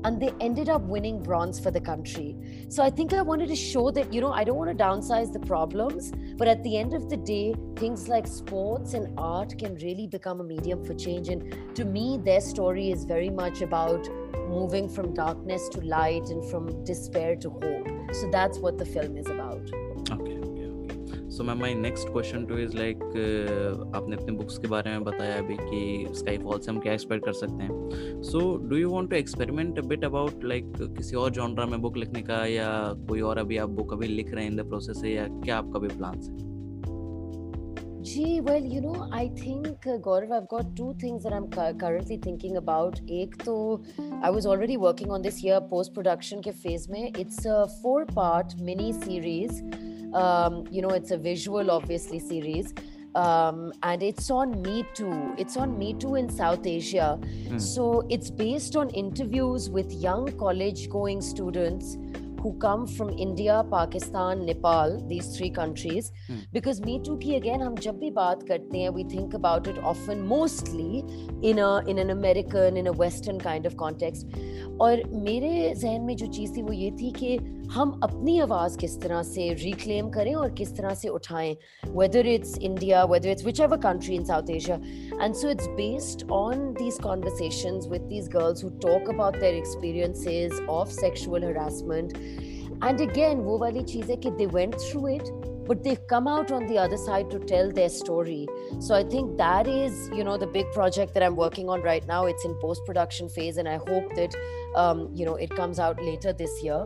and 0.03 0.21
they 0.21 0.31
ended 0.39 0.69
up 0.69 0.81
winning 0.83 1.21
bronze 1.21 1.59
for 1.59 1.71
the 1.71 1.81
country. 1.81 2.35
So 2.69 2.83
I 2.83 2.89
think 2.89 3.13
I 3.13 3.21
wanted 3.21 3.49
to 3.49 3.55
show 3.55 3.89
that, 3.91 4.13
you 4.13 4.21
know, 4.21 4.31
I 4.31 4.43
don't 4.43 4.57
want 4.57 4.69
to 4.69 4.83
downsize 4.83 5.31
the 5.33 5.39
problems, 5.39 6.11
but 6.37 6.47
at 6.47 6.63
the 6.63 6.77
end 6.77 6.93
of 6.93 7.09
the 7.09 7.17
day, 7.17 7.55
things 7.75 8.07
like 8.07 8.27
sports 8.27 8.93
and 8.93 9.07
art 9.17 9.57
can 9.57 9.75
really 9.75 10.07
become 10.07 10.39
a 10.39 10.43
medium 10.43 10.83
for 10.83 10.93
change. 10.93 11.29
And 11.29 11.75
to 11.75 11.85
me, 11.85 12.19
their 12.23 12.41
story 12.41 12.91
is 12.91 13.05
very 13.05 13.29
much 13.29 13.61
about 13.61 14.07
moving 14.52 14.88
from 14.88 15.14
darkness 15.14 15.68
to 15.70 15.80
light 15.82 16.28
and 16.28 16.48
from 16.50 16.70
despair 16.84 17.36
to 17.36 17.50
hope. 17.50 17.92
So 18.12 18.30
that's 18.30 18.58
what 18.58 18.78
the 18.78 18.86
film 18.86 19.16
is 19.16 19.28
about. 19.28 19.76
Okay. 20.12 20.42
So 21.32 21.44
ma'am 21.44 21.58
my 21.60 21.74
next 21.74 22.08
question 22.08 22.44
too 22.46 22.56
is 22.58 22.76
like 22.76 22.98
आपने 23.96 24.16
अपने 24.16 24.32
books 24.32 24.58
के 24.58 24.68
बारे 24.68 24.90
में 24.90 25.04
बताया 25.04 25.38
अभी 25.38 25.56
कि 25.60 26.14
sky 26.16 26.38
fall 26.38 26.58
से 26.58 26.70
हम 26.70 26.80
क्या 26.80 26.92
एक्सपेक्ट 26.92 27.24
कर 27.24 27.32
सकते 27.32 27.64
हैं 27.64 28.22
so 28.30 28.40
do 28.70 28.76
you 28.76 28.90
want 28.90 29.10
to 29.10 29.16
experiment 29.16 29.80
bit 29.86 30.04
about 30.04 30.44
like 30.44 30.72
किसी 30.98 31.16
और 31.16 31.30
जॉनरा 31.40 31.66
में 31.66 31.80
बुक 31.82 31.96
लिखने 31.96 32.22
का 32.22 32.44
या 32.46 32.70
कोई 33.08 33.20
और 33.30 33.38
अभी 33.38 33.56
आप 33.64 33.70
बुक 33.80 33.92
अभी 33.92 34.08
लिख 34.08 34.34
रहे 34.34 34.44
हैं 34.44 34.50
इन 34.50 34.62
द 34.62 34.68
प्रोसेस 34.68 35.02
है 35.04 35.14
या 35.14 35.26
क्या 35.34 35.58
आपका 35.58 35.78
भी 35.78 35.96
प्लान्स 35.96 36.28
है 36.28 36.51
Gee, 38.02 38.40
well, 38.40 38.60
you 38.60 38.80
know, 38.80 39.08
I 39.12 39.28
think, 39.28 39.86
uh, 39.86 39.96
Gaurav, 40.06 40.32
I've 40.32 40.48
got 40.48 40.74
two 40.74 40.94
things 40.98 41.22
that 41.22 41.32
I'm 41.32 41.48
cu- 41.48 41.74
currently 41.74 42.16
thinking 42.16 42.56
about. 42.56 43.00
Ek 43.08 43.36
to, 43.44 43.80
I 44.22 44.30
was 44.30 44.44
already 44.44 44.76
working 44.76 45.10
on 45.12 45.22
this 45.22 45.40
year 45.42 45.60
post 45.60 45.94
production 45.94 46.42
ke 46.42 46.52
phase 46.52 46.88
mein. 46.88 47.12
It's 47.16 47.44
a 47.46 47.68
four 47.80 48.04
part 48.06 48.56
mini 48.58 48.92
series. 48.92 49.62
Um, 50.14 50.64
you 50.70 50.82
know, 50.82 50.88
it's 50.90 51.12
a 51.12 51.16
visual, 51.16 51.70
obviously, 51.70 52.18
series. 52.18 52.74
Um, 53.14 53.72
and 53.84 54.02
it's 54.02 54.30
on 54.30 54.60
Me 54.62 54.84
Too. 54.94 55.34
It's 55.38 55.56
on 55.56 55.78
Me 55.78 55.92
Too 55.94 56.16
in 56.16 56.28
South 56.28 56.66
Asia. 56.66 57.20
So 57.58 58.04
it's 58.08 58.30
based 58.30 58.74
on 58.74 58.90
interviews 58.90 59.68
with 59.70 59.92
young 59.92 60.32
college 60.38 60.88
going 60.90 61.20
students 61.20 61.98
who 62.42 62.52
come 62.58 62.86
from 62.86 63.10
India, 63.10 63.64
Pakistan, 63.70 64.44
Nepal, 64.44 64.96
these 65.08 65.36
three 65.36 65.50
countries. 65.50 66.12
Hmm. 66.26 66.38
Because 66.52 66.80
Me 66.80 67.00
Too 67.08 67.18
ki 67.18 67.36
again, 67.36 67.62
हम 67.62 67.74
जब 67.76 67.98
भी 67.98 68.10
बात 68.10 68.42
करते 68.48 68.78
हैं, 68.78 68.88
we 68.90 69.04
think 69.04 69.34
about 69.34 69.66
it 69.66 69.78
often 69.92 70.26
mostly 70.26 71.04
in 71.42 71.58
a 71.58 71.70
in 71.92 71.98
an 71.98 72.10
American, 72.10 72.76
in 72.76 72.86
a 72.86 72.92
Western 72.92 73.38
kind 73.38 73.66
of 73.66 73.76
context. 73.76 74.26
और 74.80 75.02
मेरे 75.24 75.74
जहन 75.74 76.00
में 76.00 76.16
जो 76.16 76.26
चीज़ 76.26 76.56
थी 76.56 76.62
वो 76.62 76.72
ये 76.72 76.90
थी 76.90 77.10
कि 77.10 77.36
हम 77.72 77.92
अपनी 78.04 78.38
आवाज़ 78.38 78.76
किस 78.78 79.00
तरह 79.00 79.22
से 79.22 79.48
रिक्लेम 79.60 80.08
करें 80.10 80.34
और 80.34 80.50
किस 80.54 80.76
तरह 80.76 80.94
से 81.02 81.08
उठाएँ 81.08 81.56
whether 81.98 82.22
it's 82.32 82.50
India, 82.68 83.04
whether 83.12 83.30
it's 83.34 83.46
whichever 83.46 83.78
country 83.84 84.16
in 84.16 84.26
South 84.30 84.50
Asia. 84.56 84.78
And 85.20 85.38
so 85.42 85.48
it's 85.48 85.68
based 85.78 86.24
on 86.38 86.74
these 86.80 86.98
conversations 87.06 87.88
with 87.92 88.10
these 88.10 88.28
girls 88.34 88.60
who 88.60 88.70
talk 88.84 89.08
about 89.14 89.40
their 89.44 89.54
experiences 89.54 90.60
of 90.68 90.92
sexual 90.92 91.48
harassment. 91.48 92.12
And 92.82 93.00
again, 93.06 93.40
वो 93.48 93.56
वाली 93.64 93.82
चीज़ 93.94 94.10
है 94.10 94.16
कि 94.26 94.36
they 94.42 94.50
went 94.58 94.78
through 94.84 95.06
it, 95.14 95.32
but 95.70 95.82
they've 95.82 96.06
come 96.12 96.28
out 96.28 96.52
on 96.52 96.66
the 96.66 96.78
other 96.84 97.00
side 97.06 97.30
to 97.30 97.38
tell 97.50 97.70
their 97.70 97.88
story 97.88 98.46
so 98.86 98.94
i 98.96 99.02
think 99.12 99.36
that 99.40 99.68
is 99.72 100.08
you 100.12 100.24
know 100.28 100.36
the 100.36 100.48
big 100.56 100.72
project 100.72 101.14
that 101.14 101.22
i'm 101.22 101.36
working 101.36 101.68
on 101.74 101.80
right 101.82 102.08
now 102.08 102.18
it's 102.32 102.44
in 102.44 102.56
post 102.64 102.84
production 102.84 103.28
phase 103.28 103.60
and 103.64 103.68
i 103.68 103.76
hope 103.76 104.14
that 104.16 104.34
um, 104.74 105.08
you 105.14 105.24
know 105.24 105.36
it 105.36 105.54
comes 105.60 105.78
out 105.78 106.02
later 106.02 106.32
this 106.32 106.62
year 106.64 106.84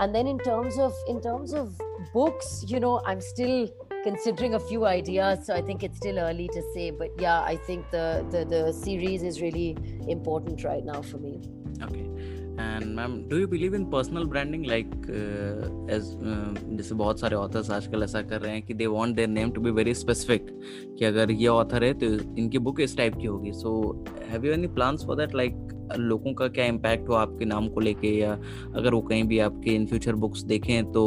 and 0.00 0.14
then 0.14 0.26
in 0.26 0.38
terms 0.38 0.78
of 0.78 0.92
in 1.08 1.20
terms 1.20 1.52
of 1.52 1.78
books 2.12 2.64
you 2.68 2.80
know 2.80 3.00
i'm 3.06 3.20
still 3.20 3.68
considering 4.04 4.54
a 4.54 4.60
few 4.60 4.86
ideas 4.86 5.46
so 5.46 5.54
i 5.54 5.60
think 5.60 5.82
it's 5.82 5.96
still 5.96 6.18
early 6.18 6.48
to 6.48 6.62
say 6.74 6.90
but 6.90 7.10
yeah 7.18 7.40
i 7.42 7.56
think 7.56 7.90
the 7.90 8.24
the, 8.30 8.44
the 8.44 8.72
series 8.72 9.22
is 9.22 9.40
really 9.40 9.76
important 10.08 10.62
right 10.64 10.84
now 10.84 11.02
for 11.02 11.18
me. 11.18 11.40
Okay 11.82 12.35
and 12.60 12.84
ma'am 12.96 13.16
do 13.28 13.36
you 13.38 13.46
believe 13.48 13.74
in 13.74 13.84
personal 13.90 14.24
branding 14.24 14.66
like 14.66 14.86
as 15.92 16.10
जैसे 16.76 16.94
बहुत 16.94 17.20
सारे 17.20 17.36
authors 17.36 17.70
आजकल 17.70 18.02
ऐसा 18.02 18.22
कर 18.22 18.40
रहे 18.40 18.52
हैं 18.52 18.62
कि 18.66 18.74
they 18.74 18.86
want 18.86 19.14
their 19.16 19.28
name 19.28 19.50
to 19.50 19.60
be 19.60 19.70
very 19.70 19.94
specific 19.94 20.46
कि 20.98 21.04
अगर 21.04 21.30
ये 21.30 21.46
ऑथर 21.48 21.84
है 21.84 21.92
तो 21.94 22.06
इनकी 22.38 22.58
बुक 22.58 22.80
इस 22.80 22.96
टाइप 22.96 23.16
की 23.16 23.26
होगी। 23.26 23.52
So 23.52 24.04
have 24.28 24.46
you 24.46 24.52
any 24.52 24.66
plans 24.66 25.06
for 25.06 25.16
that 25.16 25.34
like 25.34 25.54
लोगों 25.98 26.32
का 26.34 26.48
क्या 26.48 26.64
इम्पैक्ट 26.64 27.08
हो 27.08 27.14
आपके 27.14 27.44
नाम 27.44 27.68
को 27.68 27.80
लेके? 27.80 28.08
या 28.08 28.32
अगर 28.74 28.94
वो 28.94 29.00
कहीं 29.00 29.24
भी 29.24 29.38
आपके 29.38 29.70
इन 29.70 29.86
फ्यूचर 29.86 30.14
बुक्स 30.14 30.42
देखें 30.44 30.92
तो 30.92 31.04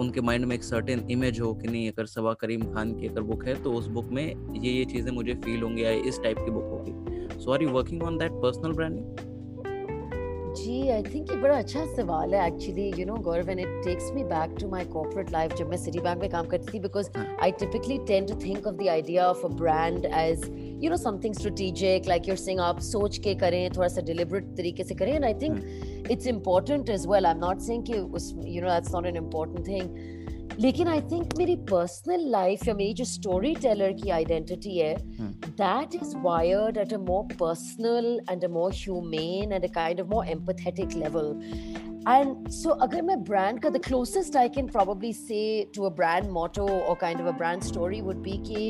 उनके 0.00 0.20
माइंड 0.20 0.44
में 0.44 0.54
एक 0.56 0.64
सर्टेन 0.64 1.06
इमेज 1.10 1.40
हो 1.40 1.52
कि 1.54 1.68
नहीं? 1.68 1.88
अगर 1.90 2.06
सबा 2.06 2.32
करीम 2.34 2.62
खान 2.74 2.94
की 2.94 3.06
अगर 3.06 3.22
बुक 3.22 3.44
है 3.46 3.62
तो 3.62 3.72
उस 3.72 3.86
बुक 3.88 4.08
में 4.12 4.24
ये 4.24 4.72
ये 4.72 4.84
चीज़ें 4.84 5.12
मुझे 5.12 5.34
फील 5.44 5.62
होंगी 5.62 5.84
या 5.84 5.90
इस 5.90 6.20
टाइप 6.22 6.38
की 6.38 6.50
बुक 6.50 6.64
होगी। 6.64 7.40
So 7.40 7.52
are 7.52 7.62
you 7.62 7.68
working 7.68 8.02
on 8.02 8.18
that 8.18 8.32
personal 8.32 8.72
branding 8.72 9.28
ji 10.56 10.88
I 10.90 11.02
think 11.02 11.30
ये 11.30 11.36
बड़ा 11.40 11.56
अच्छा 11.56 11.84
सवाल 11.86 12.34
है 12.34 12.46
actually 12.46 12.86
you 12.98 13.04
know 13.06 13.16
Gaurav 13.22 13.50
and 13.50 13.60
it 13.60 13.80
takes 13.84 14.10
me 14.14 14.22
back 14.24 14.56
to 14.60 14.68
my 14.68 14.84
corporate 14.92 15.30
life 15.32 15.54
जब 15.56 15.68
मैं 15.70 15.76
सिटी 15.76 16.00
बैंक 16.00 16.20
में 16.20 16.30
काम 16.30 16.46
करती 16.46 16.72
थी 16.72 16.80
because 16.80 17.10
I 17.18 17.50
typically 17.60 17.98
tend 18.06 18.26
to 18.26 18.34
think 18.44 18.66
of 18.66 18.74
the 18.74 18.88
idea 18.88 19.26
of 19.28 19.44
a 19.46 19.48
brand 19.56 20.06
as 20.06 20.44
you 20.84 20.90
know 20.90 20.96
something 20.96 21.34
strategic 21.34 22.08
like 22.08 22.28
your 22.28 22.36
sing 22.38 22.60
आप 22.60 22.80
सोच 22.86 23.18
के 23.18 23.34
करें 23.44 23.70
थोड़ा 23.76 23.88
सा 23.88 24.00
डिलिबरेट 24.06 24.54
तरीके 24.56 24.84
से 24.84 24.94
करें 24.94 25.12
and 25.14 25.24
I 25.24 25.34
think 25.42 26.08
it's 26.10 26.26
important 26.26 26.90
as 26.90 27.06
well 27.08 27.26
I 27.26 27.32
am 27.32 27.40
not 27.40 27.60
saying 27.62 27.84
कि 27.84 27.98
उस 27.98 28.32
you 28.44 28.62
know 28.62 28.68
that's 28.68 28.94
not 28.94 29.06
an 29.06 29.16
important 29.16 29.66
thing 29.68 30.18
लेकिन 30.59 30.87
आई 30.87 31.01
थिंक 31.11 31.33
मेरी 31.37 31.55
पर्सनल 31.71 32.27
लाइफ 32.31 32.67
या 32.67 32.73
मेरी 32.75 32.93
जो 32.99 33.05
स्टोरी 33.05 33.53
टेलर 33.61 33.91
की 34.01 34.09
आइडेंटिटी 34.17 34.77
है 34.77 34.95
that 35.61 35.95
is 35.95 36.13
wired 36.25 36.77
at 36.77 36.93
a 36.93 36.97
more 37.09 37.35
personal 37.39 38.19
and 38.29 38.45
a 38.45 38.47
more 38.59 38.73
humane 38.73 39.51
and 39.51 39.63
a 39.63 39.73
kind 39.81 40.01
of 40.01 40.07
more 40.09 40.27
empathetic 40.37 40.95
level 41.03 41.33
and 42.07 42.53
so 42.53 42.73
agar 42.85 43.01
my 43.05 43.15
brand 43.27 43.61
ka 43.61 43.69
the 43.75 43.79
closest 43.85 44.35
i 44.41 44.47
can 44.57 44.67
probably 44.73 45.11
say 45.19 45.45
to 45.77 45.85
a 45.87 45.91
brand 45.99 46.31
motto 46.31 46.65
or 46.67 46.95
kind 47.03 47.23
of 47.23 47.29
a 47.31 47.33
brand 47.39 47.63
story 47.67 48.01
would 48.07 48.21
be 48.27 48.35
ki 48.49 48.65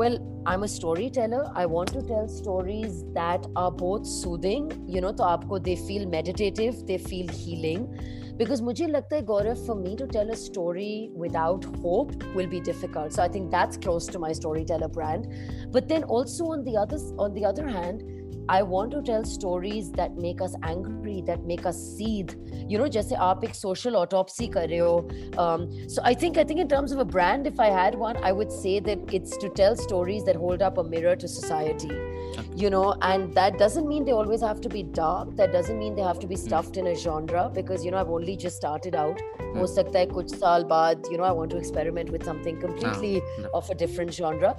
well 0.00 0.16
i'm 0.52 0.64
a 0.66 0.70
storyteller 0.72 1.42
i 1.62 1.66
want 1.74 1.92
to 1.98 2.02
tell 2.08 2.26
stories 2.32 2.98
that 3.18 3.46
are 3.64 3.70
both 3.84 4.10
soothing 4.14 4.66
you 4.96 5.04
know 5.04 5.12
to 5.20 5.26
aapko 5.28 5.60
they 5.68 5.76
feel 5.90 6.08
meditative 6.16 6.82
they 6.90 6.98
feel 7.06 7.30
healing 7.44 7.86
because 8.37 8.61
mujhe 8.61 8.87
lagta 8.95 9.17
hai 9.19 9.25
gaurav 9.31 9.65
for 9.65 9.75
me 9.75 9.95
to 10.01 10.07
tell 10.15 10.31
a 10.35 10.35
story 10.35 11.11
without 11.23 11.65
hope 11.85 12.13
will 12.35 12.47
be 12.47 12.59
difficult. 12.59 13.13
So 13.13 13.23
i 13.23 13.27
think 13.27 13.51
that's 13.51 13.77
close 13.77 14.07
to 14.07 14.19
my 14.19 14.31
storyteller 14.31 14.87
brand. 14.87 15.27
But 15.71 15.87
then 15.87 16.03
also 16.03 16.45
on 16.57 16.63
the 16.63 16.77
other 16.85 16.99
on 17.27 17.33
the 17.33 17.45
other 17.45 17.67
hand 17.67 18.03
I 18.49 18.61
want 18.61 18.91
to 18.91 19.01
tell 19.01 19.23
stories 19.23 19.91
that 19.91 20.15
make 20.17 20.41
us 20.41 20.55
angry, 20.63 21.21
that 21.27 21.43
make 21.45 21.65
us 21.65 21.77
seethe. 21.77 22.35
You 22.67 22.77
know, 22.77 22.87
just 22.87 23.09
say 23.09 23.15
aap 23.15 23.43
ek 23.43 23.55
social 23.55 23.97
autopsy 23.97 24.47
kar. 24.47 24.67
Um, 25.37 25.89
so 25.89 26.01
I 26.03 26.13
think 26.13 26.37
I 26.37 26.43
think 26.43 26.59
in 26.59 26.67
terms 26.67 26.91
of 26.91 26.99
a 26.99 27.05
brand, 27.05 27.47
if 27.47 27.59
I 27.59 27.69
had 27.69 27.95
one, 27.95 28.17
I 28.17 28.31
would 28.31 28.51
say 28.51 28.79
that 28.79 29.13
it's 29.13 29.37
to 29.37 29.49
tell 29.49 29.75
stories 29.75 30.23
that 30.25 30.35
hold 30.35 30.61
up 30.61 30.77
a 30.77 30.83
mirror 30.83 31.15
to 31.15 31.27
society. 31.27 31.91
You 32.55 32.69
know, 32.69 32.95
and 33.01 33.33
that 33.35 33.57
doesn't 33.57 33.87
mean 33.87 34.05
they 34.05 34.11
always 34.11 34.41
have 34.41 34.59
to 34.61 34.69
be 34.69 34.83
dark. 34.83 35.35
That 35.35 35.51
doesn't 35.51 35.77
mean 35.77 35.95
they 35.95 36.01
have 36.01 36.19
to 36.19 36.27
be 36.27 36.35
mm-hmm. 36.35 36.45
stuffed 36.45 36.77
in 36.77 36.87
a 36.87 36.95
genre 36.95 37.49
because 37.53 37.85
you 37.85 37.91
know 37.91 37.97
I've 37.97 38.09
only 38.09 38.35
just 38.35 38.55
started 38.55 38.95
out. 38.95 39.21
Mm. 39.39 39.57
Ho 39.57 39.65
sakta 39.65 39.99
hai 39.99 40.05
kuch 40.07 40.35
saal 40.35 40.65
baad, 40.73 41.11
you 41.11 41.17
know, 41.17 41.23
I 41.23 41.31
want 41.31 41.51
to 41.51 41.57
experiment 41.57 42.11
with 42.11 42.23
something 42.23 42.57
ah, 42.57 42.65
completely 42.67 43.13
no, 43.21 43.43
no. 43.43 43.49
of 43.53 43.69
a 43.69 43.75
different 43.75 44.13
genre. 44.13 44.55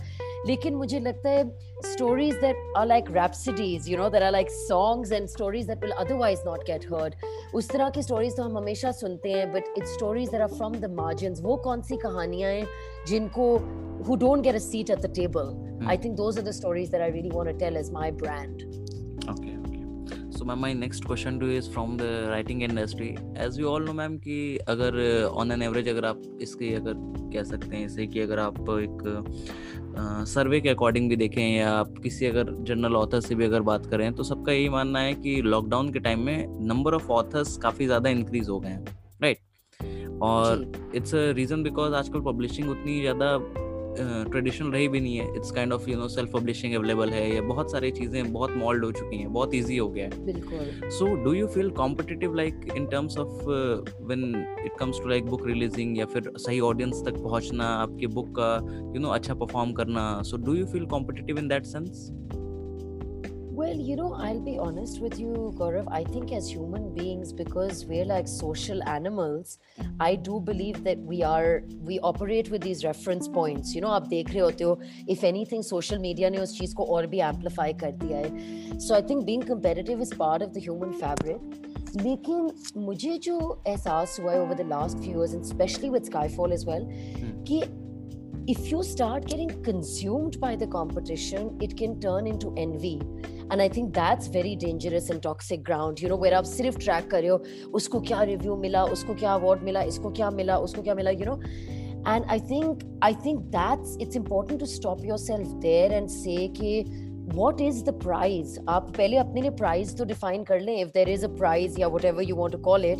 लेकिन 0.46 0.74
मुझे 0.74 1.00
लगता 1.00 1.30
है 1.30 1.44
stories 1.84 2.34
that 2.40 2.72
are 2.76 2.86
like 2.86 3.10
rhapsodies 3.10 3.88
you 3.88 3.98
know 3.98 4.08
that 4.10 4.22
are 4.22 4.32
like 4.32 4.50
songs 4.50 5.12
and 5.12 5.28
stories 5.28 5.66
that 5.66 5.80
will 5.82 5.92
otherwise 5.92 6.40
not 6.46 6.66
get 6.66 6.86
heard 6.92 7.14
उस 7.54 7.70
तरह 7.70 7.90
की 7.90 8.02
stories 8.02 8.36
तो 8.36 8.42
हम 8.42 8.56
हमेशा 8.58 8.92
सुनते 9.00 9.32
हैं 9.32 9.50
but 9.52 9.72
it's 9.78 9.94
stories 9.94 10.30
that 10.30 10.42
are 10.42 10.54
from 10.54 10.74
the 10.76 10.90
margin 11.00 11.34
वो 11.42 11.56
कौन 11.64 11.82
सी 11.82 11.96
कहानियाँ 12.04 12.50
हैं 12.52 12.66
जिनको 13.08 13.50
who 14.06 14.16
don't 14.16 14.42
get 14.44 14.54
a 14.54 14.64
seat 14.68 14.90
at 14.90 15.00
the 15.00 15.14
table 15.16 15.86
I 15.88 15.96
think 16.04 16.16
those 16.16 16.38
are 16.38 16.44
the 16.44 16.50
stories 16.60 16.90
that 16.90 17.02
I 17.02 17.10
really 17.10 17.30
want 17.34 17.58
tell 17.58 17.76
as 17.76 17.90
my 17.92 18.10
brand 18.22 18.62
okay 19.30 19.53
so 20.34 20.46
ma'am 20.46 20.58
my 20.58 20.74
next 20.74 21.04
question 21.04 21.38
too 21.38 21.46
is 21.46 21.68
is 21.68 21.76
the 21.98 22.02
writing 22.28 22.62
industry 22.62 23.08
as 23.08 23.58
as 23.58 23.64
all 23.64 23.84
know 23.84 23.92
ma'am 23.92 24.16
कि 24.18 24.58
अगर 24.68 24.96
on 25.34 25.52
an 25.52 25.62
average 25.62 25.88
अगर 25.88 26.04
आप 26.04 26.22
इसके 26.42 26.74
अगर 26.74 26.94
कह 27.34 27.42
सकते 27.42 27.76
हैं 27.76 27.84
इसे 27.86 28.06
कि 28.06 28.20
अगर 28.20 28.38
आप 28.38 28.58
एक 28.70 29.02
सर्वे 30.28 30.60
के 30.60 30.68
अकॉर्डिंग 30.68 31.08
भी 31.08 31.16
देखें 31.16 31.42
या 31.42 31.70
आप 31.72 31.94
किसी 32.02 32.26
अगर 32.26 32.50
जनरल 32.60 32.96
ऑथर 32.96 33.20
से 33.20 33.34
भी 33.34 33.44
अगर 33.44 33.60
बात 33.62 33.86
करें 33.86 34.12
तो 34.12 34.22
सबका 34.22 34.52
यही 34.52 34.68
मानना 34.68 35.00
है 35.00 35.14
कि 35.14 35.40
लॉकडाउन 35.42 35.92
के 35.92 35.98
टाइम 35.98 36.20
में 36.20 36.46
नंबर 36.68 36.94
ऑफ़ 36.94 37.10
ऑथर्स 37.12 37.56
काफ़ी 37.56 37.86
ज़्यादा 37.86 38.10
इंक्रीज 38.10 38.48
हो 38.48 38.58
गए 38.60 38.68
हैं 38.68 38.84
राइट 39.22 40.20
और 40.22 40.72
इट्स 40.94 41.14
अ 41.14 41.30
रीज़न 41.32 41.62
बिकॉज़ 41.62 41.94
आजकल 41.94 42.20
पब्लिशिंग 42.22 42.70
उतनी 42.70 43.00
ज़्यादा 43.00 43.36
ट्रेडिशनल 43.98 44.70
रही 44.70 44.88
भी 44.88 45.00
नहीं 45.00 45.16
है। 45.16 45.26
It's 45.36 45.50
kind 45.50 45.72
of 45.72 45.88
you 45.90 45.96
know 45.96 46.08
self 46.08 46.32
publishing 46.32 46.74
available 46.74 47.10
है 47.10 47.28
या 47.34 47.42
बहुत 47.42 47.70
सारी 47.72 47.90
चीज़ें 47.92 48.32
बहुत 48.32 48.56
मॉल्ड 48.56 48.84
हो 48.84 48.90
चुकी 48.92 49.16
हैं 49.16 49.32
बहुत 49.32 49.54
इजी 49.54 49.76
हो 49.76 49.88
गया 49.88 50.04
है। 50.04 50.90
So 50.90 51.14
do 51.24 51.32
you 51.32 51.46
feel 51.54 51.70
competitive 51.72 52.34
like 52.34 52.66
in 52.76 52.86
terms 52.86 53.18
of 53.18 53.44
when 53.48 54.34
it 54.64 54.72
comes 54.80 55.00
to 55.02 55.08
like 55.08 55.26
book 55.26 55.46
releasing 55.46 55.98
या 55.98 56.06
फिर 56.06 56.30
सही 56.38 56.60
ऑडियंस 56.62 57.02
तक 57.06 57.22
पहुँचना 57.22 57.68
आपकी 57.76 58.06
बुक 58.16 58.34
का 58.38 58.54
यू 58.94 59.00
नो 59.00 59.08
अच्छा 59.10 59.34
परफॉर्म 59.34 59.72
करना? 59.72 60.20
So 60.22 60.36
do 60.36 60.54
you 60.54 60.66
feel 60.66 60.86
competitive 60.86 61.38
in 61.38 61.48
that 61.48 61.64
sense 61.66 62.08
Well, 63.59 63.75
you 63.75 63.95
know, 63.97 64.13
I'll 64.13 64.39
be 64.39 64.57
honest 64.57 65.01
with 65.01 65.19
you, 65.19 65.53
Gaurav. 65.57 65.87
I 65.91 66.03
think 66.03 66.31
as 66.31 66.47
human 66.49 66.93
beings, 66.93 67.33
because 67.33 67.85
we're 67.85 68.05
like 68.05 68.27
social 68.27 68.81
animals, 68.83 69.57
I 69.99 70.15
do 70.15 70.39
believe 70.39 70.83
that 70.85 70.97
we 70.99 71.23
are 71.23 71.63
we 71.89 71.99
operate 71.99 72.49
with 72.49 72.61
these 72.61 72.85
reference 72.85 73.27
points. 73.27 73.75
You 73.75 73.81
know, 73.81 73.89
आप 73.89 74.07
देख 74.07 74.29
रहे 74.29 74.39
होते 74.39 74.63
हो, 74.63 74.77
if 75.07 75.25
anything, 75.31 75.61
social 75.61 75.99
media 76.05 76.29
ने 76.31 76.37
उस 76.37 76.57
चीज 76.59 76.73
को 76.73 76.85
और 76.95 77.07
भी 77.07 77.19
amplify 77.31 77.71
कर 77.81 77.91
दिया 78.03 78.17
है. 78.17 78.79
So 78.87 78.95
I 78.95 79.01
think 79.01 79.25
being 79.25 79.43
competitive 79.51 80.05
is 80.07 80.13
part 80.23 80.47
of 80.47 80.53
the 80.53 80.63
human 80.67 80.93
fabric. 81.03 81.41
लेकिन 81.95 82.49
मुझे 82.77 83.17
जो 83.17 83.63
एहसास 83.67 84.17
हुआ 84.19 84.33
है 84.33 84.39
over 84.47 84.55
the 84.61 84.69
last 84.71 84.99
few 85.03 85.19
years, 85.19 85.33
and 85.33 85.45
especially 85.51 85.89
with 85.97 86.09
Skyfall 86.11 86.53
as 86.59 86.65
well, 86.71 86.87
कि 87.49 87.61
if 88.51 88.71
you 88.71 88.81
start 88.83 89.27
getting 89.31 89.51
consumed 89.63 90.39
by 90.39 90.55
the 90.55 90.67
competition, 90.67 91.51
it 91.61 91.75
can 91.81 91.99
turn 91.99 92.27
into 92.27 92.53
envy. 92.57 92.99
And 93.51 93.61
I 93.61 93.67
think 93.67 93.93
that's 93.93 94.27
very 94.27 94.55
dangerous 94.55 95.09
and 95.09 95.23
toxic 95.23 95.63
ground, 95.63 95.99
you 95.99 96.09
know, 96.09 96.15
where 96.15 96.33
आप 96.33 96.43
सिर्फ 96.43 96.77
track 96.77 97.09
कर 97.11 97.21
रहे 97.21 97.29
हो 97.29 97.37
उसको 97.73 97.99
क्या 98.01 98.21
review 98.31 98.57
मिला 98.61 98.83
उसको 98.83 99.15
क्या 99.15 99.37
award 99.39 99.63
मिला 99.63 99.81
इसको 99.81 100.11
क्या 100.11 100.29
मिला 100.29 100.57
उसको 100.57 100.81
क्या 100.81 100.95
मिला 100.95 101.11
you 101.11 101.25
know 101.25 101.39
and 102.05 102.25
I 102.29 102.39
think 102.39 102.83
I 103.01 103.13
think 103.13 103.51
that's 103.51 103.97
it's 103.99 104.15
important 104.15 104.59
to 104.59 104.67
stop 104.67 105.03
yourself 105.03 105.47
there 105.61 105.91
and 105.91 106.11
say 106.11 106.47
कि 106.59 107.02
what 107.34 107.60
is 107.60 107.82
the 107.84 107.92
prize 108.02 108.58
आप 108.68 108.92
पहले 108.96 109.16
अपने 109.16 109.40
लिए 109.40 109.50
प्राइज 109.50 109.96
तो 109.98 110.04
डिफाइन 110.04 110.44
कर 110.44 110.60
लें 110.60 110.76
if 110.76 110.88
there 110.94 111.08
is 111.08 111.24
a 111.24 111.28
prize 111.36 111.78
या 111.80 111.88
whatever 112.04 112.22
you 112.22 112.36
want 112.36 112.54
to 112.54 112.60
call 112.62 112.84
it 112.84 112.98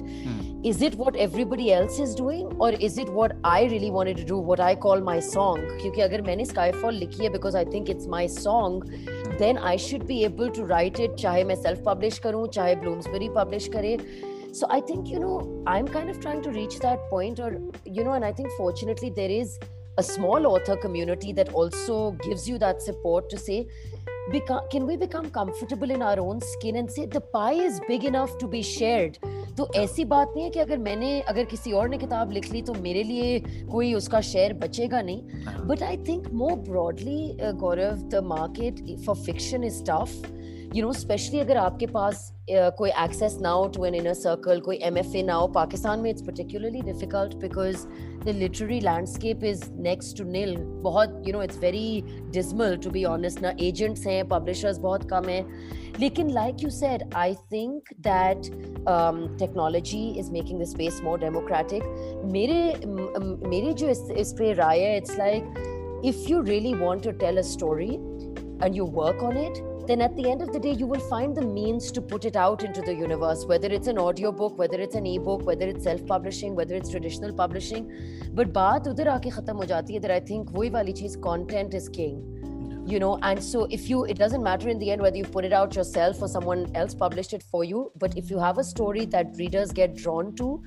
is 0.67 0.85
it 0.85 0.95
what 0.97 1.17
everybody 1.17 1.69
else 1.69 2.01
is 2.01 2.17
doing 2.19 2.61
और 2.63 2.75
is 2.75 3.01
it 3.01 3.09
what 3.11 3.33
I 3.47 3.67
really 3.67 3.91
want 3.91 4.21
to 4.21 4.27
do 4.29 4.41
what 4.51 4.61
I 4.61 4.75
call 4.87 5.03
my 5.03 5.21
song 5.21 5.79
क्योंकि 5.81 6.01
अगर 6.01 6.23
मैंने 6.23 6.45
sky 6.45 6.73
fall 6.73 6.95
लिखी 6.95 7.25
है 7.25 7.31
because 7.33 7.57
I 7.57 7.65
think 7.75 7.91
it's 7.91 8.07
my 8.09 8.29
song 8.29 8.85
then 9.39 9.59
I 9.59 9.79
should 9.89 10.05
be 10.07 10.23
able 10.25 10.49
to 10.57 10.67
write 10.67 11.01
it 11.01 11.15
चाहे 11.25 11.45
मैं 11.45 11.57
self 11.63 11.83
publish 11.87 12.19
करूँ 12.19 12.47
चाहे 12.49 12.75
Bloomsbury 12.77 13.29
publish 13.37 13.69
करे। 13.77 13.97
So 14.57 14.67
i 14.71 14.81
think 14.89 15.09
you 15.13 15.21
know 15.21 15.37
i'm 15.71 15.87
kind 15.95 16.11
of 16.11 16.19
trying 16.25 16.41
to 16.43 16.51
reach 16.57 16.75
that 16.83 17.01
point 17.13 17.41
or 17.47 17.49
you 17.95 18.05
know 18.09 18.13
and 18.19 18.27
i 18.27 18.31
think 18.41 18.53
fortunately 18.59 19.09
there 19.17 19.33
is 19.37 19.55
a 19.99 20.05
small 20.09 20.47
author 20.47 20.77
community 20.77 21.33
that 21.33 21.51
also 21.53 22.13
gives 22.27 22.49
you 22.49 22.59
that 22.59 22.81
support 22.81 23.29
to 23.31 23.41
say 23.47 23.57
become, 24.31 24.69
can 24.71 24.87
we 24.87 24.97
become 24.97 25.31
comfortable 25.31 25.91
in 25.91 26.03
our 26.03 26.21
own 26.21 26.41
skin 26.41 26.77
and 26.77 26.91
say 26.91 27.07
the 27.07 27.21
pie 27.21 27.55
is 27.55 27.81
big 27.89 28.05
enough 28.05 28.37
to 28.39 28.49
be 28.49 28.63
shared? 28.63 29.19
तो 29.57 29.69
ऐसी 29.77 30.05
बात 30.05 30.33
नहीं 30.35 30.45
है 30.45 30.51
कि 30.51 30.59
अगर 30.59 30.79
मैंने 30.79 31.21
अगर 31.21 31.45
किसी 31.45 31.73
और 31.73 31.89
ने 31.89 31.99
किताब 31.99 32.31
लिख 32.33 32.51
ली 32.53 32.63
तो 32.63 32.75
मेरे 32.75 33.03
लिए 33.03 33.39
कोई 33.71 33.93
उसका 33.95 34.21
शेयर 34.21 34.53
बचेगा 34.63 35.03
नहीं। 35.03 35.67
But 35.67 35.83
I 35.83 35.97
think 36.09 36.29
more 36.41 36.55
broadly 36.69 37.37
Gaurav 37.61 38.03
the 38.15 38.23
market 38.25 38.99
for 39.05 39.17
fiction 39.17 39.65
is 39.65 39.83
tough 39.91 40.11
you 40.74 40.84
know 40.84 40.92
especially 40.92 41.40
अगर 41.42 41.58
आपके 41.58 41.86
पास 41.94 42.32
uh, 42.52 42.72
कोई 42.78 42.92
access 43.04 43.38
now 43.46 43.68
to 43.76 43.86
an 43.90 43.96
inner 44.00 44.14
circle 44.14 44.62
कोई 44.66 44.80
MFA 44.90 45.24
now 45.26 45.42
Pakistan 45.56 46.04
में 46.04 46.12
it's 46.12 46.22
particularly 46.22 46.82
difficult 46.82 47.40
because 47.40 47.88
the 48.26 48.34
literary 48.34 48.80
landscape 48.82 49.44
is 49.52 49.64
next 49.88 50.18
to 50.20 50.26
nil 50.36 50.56
बहुत 50.84 51.24
you 51.28 51.34
know 51.34 51.42
it's 51.48 51.58
very 51.64 52.04
dismal 52.38 52.78
to 52.86 52.92
be 52.98 53.06
honest 53.14 53.42
ना 53.42 53.56
agents 53.70 54.06
हैं 54.08 54.24
publishers 54.34 54.78
बहुत 54.86 55.08
कम 55.10 55.30
हैं 55.30 55.44
लेकिन 56.00 56.30
like 56.34 56.62
you 56.66 56.70
said 56.76 57.08
I 57.16 57.36
think 57.54 57.90
that 58.10 58.52
um, 58.96 59.24
technology 59.38 60.04
is 60.20 60.32
making 60.38 60.60
the 60.60 60.70
space 60.76 61.02
more 61.08 61.18
democratic 61.26 61.90
मेरे 62.36 62.62
मेरी 62.86 63.74
जो 63.74 63.90
इस, 63.90 64.08
इस 64.18 64.34
पे 64.40 64.54
राय 64.62 64.80
है 64.80 65.02
it's 65.02 65.18
like 65.18 65.60
if 66.14 66.30
you 66.30 66.44
really 66.44 66.78
want 66.86 67.04
to 67.04 67.18
tell 67.26 67.40
a 67.40 67.44
story 67.56 67.92
and 68.62 68.76
you 68.76 68.86
work 68.86 69.24
on 69.24 69.38
it 69.38 69.62
then 69.87 70.01
at 70.01 70.17
the 70.17 70.31
end 70.31 70.43
of 70.43 70.53
the 70.53 70.59
day 70.59 70.73
you 70.73 70.87
will 70.87 71.01
find 71.09 71.37
the 71.37 71.43
means 71.43 71.91
to 71.93 72.01
put 72.01 72.25
it 72.25 72.37
out 72.37 72.63
into 72.65 72.83
the 72.83 72.95
universe 72.95 73.45
whether 73.47 73.69
it's 73.69 73.87
an 73.87 73.99
audio 73.99 74.33
book 74.33 74.59
whether 74.59 74.81
it's 74.81 74.95
an 74.95 75.07
ebook 75.07 75.43
whether 75.47 75.67
it's 75.67 75.85
self 75.85 76.07
publishing 76.07 76.55
whether 76.55 76.75
it's 76.75 76.91
traditional 76.91 77.33
publishing. 77.33 77.91
But 78.33 78.53
baat 78.53 78.87
udhar 78.95 79.09
aake 79.17 79.33
khatam 79.39 79.63
ho 79.63 79.69
jati 79.75 79.99
hai 79.99 80.05
that 80.07 80.11
i 80.11 80.21
think 80.21 80.51
wohi 80.61 80.73
wali 80.79 80.95
cheez 81.03 81.21
content 81.29 81.75
is 81.75 81.89
king 81.89 82.34
you 82.87 82.99
know 82.99 83.19
and 83.23 83.43
so 83.43 83.67
if 83.71 83.89
you 83.91 84.05
it 84.05 84.19
doesn't 84.19 84.43
matter 84.43 84.69
in 84.69 84.79
the 84.79 84.91
end 84.91 85.01
whether 85.01 85.17
you 85.17 85.25
put 85.25 85.45
it 85.45 85.53
out 85.53 85.75
yourself 85.75 86.21
or 86.21 86.29
someone 86.29 86.71
else 86.75 86.95
published 86.95 87.33
it 87.33 87.43
for 87.43 87.65
you 87.65 87.91
but 87.99 88.17
if 88.17 88.31
you 88.31 88.39
have 88.39 88.59
a 88.59 88.65
story 88.65 89.07
that 89.07 89.27
readers 89.39 89.73
get 89.73 89.95
drawn 89.97 90.35
to 90.37 90.63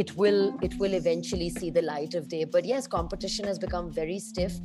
it 0.00 0.14
will 0.16 0.40
it 0.66 0.74
will 0.78 0.94
eventually 0.94 1.48
see 1.48 1.70
the 1.70 1.82
light 1.82 2.14
of 2.14 2.28
day. 2.28 2.44
But 2.44 2.64
yes 2.64 2.86
competition 2.86 3.46
has 3.46 3.58
become 3.58 3.90
very 3.98 4.18
stiff. 4.24 4.58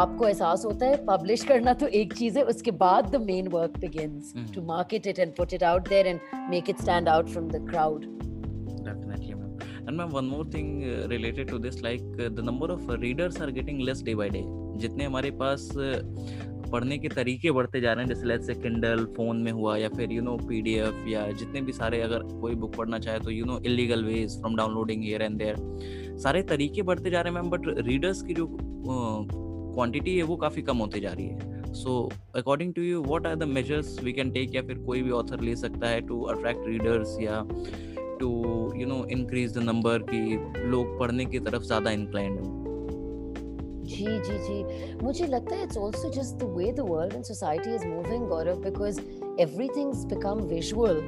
aapko 0.00 0.28
ehsaas 0.28 0.64
hota 0.68 0.92
hai 0.92 1.00
publish 1.08 1.44
karna 1.50 1.74
to 1.82 1.90
ek 2.02 2.14
cheez 2.20 2.38
hai 2.40 2.44
uske 2.52 2.70
baad 2.84 3.10
the 3.16 3.20
main 3.30 3.50
work 3.56 3.80
begins 3.86 4.30
mm. 4.36 4.46
to 4.54 4.64
market 4.70 5.10
it 5.12 5.20
and 5.24 5.36
put 5.40 5.56
it 5.58 5.66
out 5.72 5.92
there 5.94 6.06
and 6.12 6.32
make 6.54 6.72
it 6.74 6.86
stand 6.86 7.12
out 7.16 7.34
from 7.34 7.50
the 7.56 7.60
crowd. 7.72 8.08
Definitely 8.88 9.34
ma'am. 9.42 9.68
And 9.86 10.00
ma'am 10.00 10.16
one 10.20 10.32
more 10.36 10.46
thing 10.56 10.72
uh, 10.94 10.96
related 11.16 11.52
to 11.54 11.60
this 11.66 11.82
like 11.90 12.24
uh, 12.26 12.30
the 12.40 12.46
number 12.52 12.72
of 12.78 12.88
readers 13.06 13.38
are 13.46 13.52
getting 13.60 13.84
less 13.90 14.02
day 14.10 14.16
by 14.22 14.30
day. 14.40 14.46
जितने 14.78 15.04
हमारे 15.04 15.30
पास 15.42 15.68
पढ़ने 16.72 16.96
के 16.98 17.08
तरीके 17.08 17.50
बढ़ते 17.50 17.80
जा 17.80 17.92
रहे 17.92 18.04
हैं, 18.04 18.08
जैसे 18.08 18.26
लेट्स 18.26 18.46
से 18.46 18.54
किंडल 18.54 19.04
फ़ोन 19.16 19.36
में 19.42 19.50
हुआ 19.52 19.76
या 19.76 19.88
फिर 19.88 20.12
यू 20.12 20.22
नो 20.22 20.36
पीडीएफ 20.38 21.04
या 21.08 21.26
जितने 21.32 21.60
भी 21.60 21.72
सारे 21.72 22.00
अगर 22.02 22.22
कोई 22.40 22.54
बुक 22.54 22.74
पढ़ना 22.76 22.98
चाहे 22.98 23.20
तो 23.20 23.30
you 23.30 23.44
know 23.44 23.58
illegal 23.66 24.04
ways 24.04 24.38
from 24.40 24.56
downloading 24.56 25.02
here 25.02 25.22
and 25.22 25.38
there 25.38 26.18
सारे 26.22 26.42
तरीके 26.50 26.82
बढ़ते 26.82 27.10
जा 27.10 27.20
रहे 27.20 27.32
हैं 27.32 27.40
मैम 27.40 27.50
बट 27.50 27.68
रीडर्स 27.86 28.22
की 28.22 28.34
जो 28.34 28.46
क्वांटिटी 28.50 30.16
है 30.16 30.22
वो 30.22 30.36
काफ़ी 30.36 30.62
कम 30.62 30.78
होती 30.78 31.00
जा 31.00 31.12
रही 31.12 31.26
है। 31.26 31.72
So 31.74 32.10
according 32.36 32.74
to 32.74 32.82
you 32.82 33.02
what 33.02 33.26
are 33.26 33.34
the 33.36 33.44
measures 33.48 33.98
we 34.04 34.12
can 34.12 34.30
take 34.30 34.54
या 34.54 34.62
फिर 34.62 34.78
कोई 34.78 35.02
भी 35.02 35.10
ऑथर 35.10 35.40
ले 35.40 35.56
सकता 35.56 35.88
है 35.88 36.00
टू 36.06 36.22
अट्रैक्ट 36.22 36.68
रीडर्स 36.68 37.16
या 37.20 37.42
to 38.20 38.30
you 38.76 38.86
know 38.86 39.04
increase 39.10 39.58
the 39.58 39.62
number 39.62 40.06
की 40.10 40.68
लोग 40.70 40.98
पढ़ने 41.00 41.24
की 41.24 41.38
तरफ़ 41.40 41.62
ज़्यादा 41.62 41.90
इंक्लाइंड 41.90 42.38
हों? 42.40 42.67
जी 43.88 44.04
जी 44.04 44.38
जी। 44.38 44.94
मुझे 45.02 45.26
लगता 45.26 45.56
है 45.56 45.62
it's 45.62 45.78
also 45.78 46.10
just 46.10 46.34
the 46.34 46.42
way 46.56 46.72
the 46.72 46.80
world 46.80 47.14
and 47.14 47.24
society 47.24 47.74
is 47.74 47.86
moving 47.86 48.26
Gaurav 48.28 48.56
because 48.60 49.00
everything's 49.40 50.04
become 50.04 50.40
visual 50.48 51.00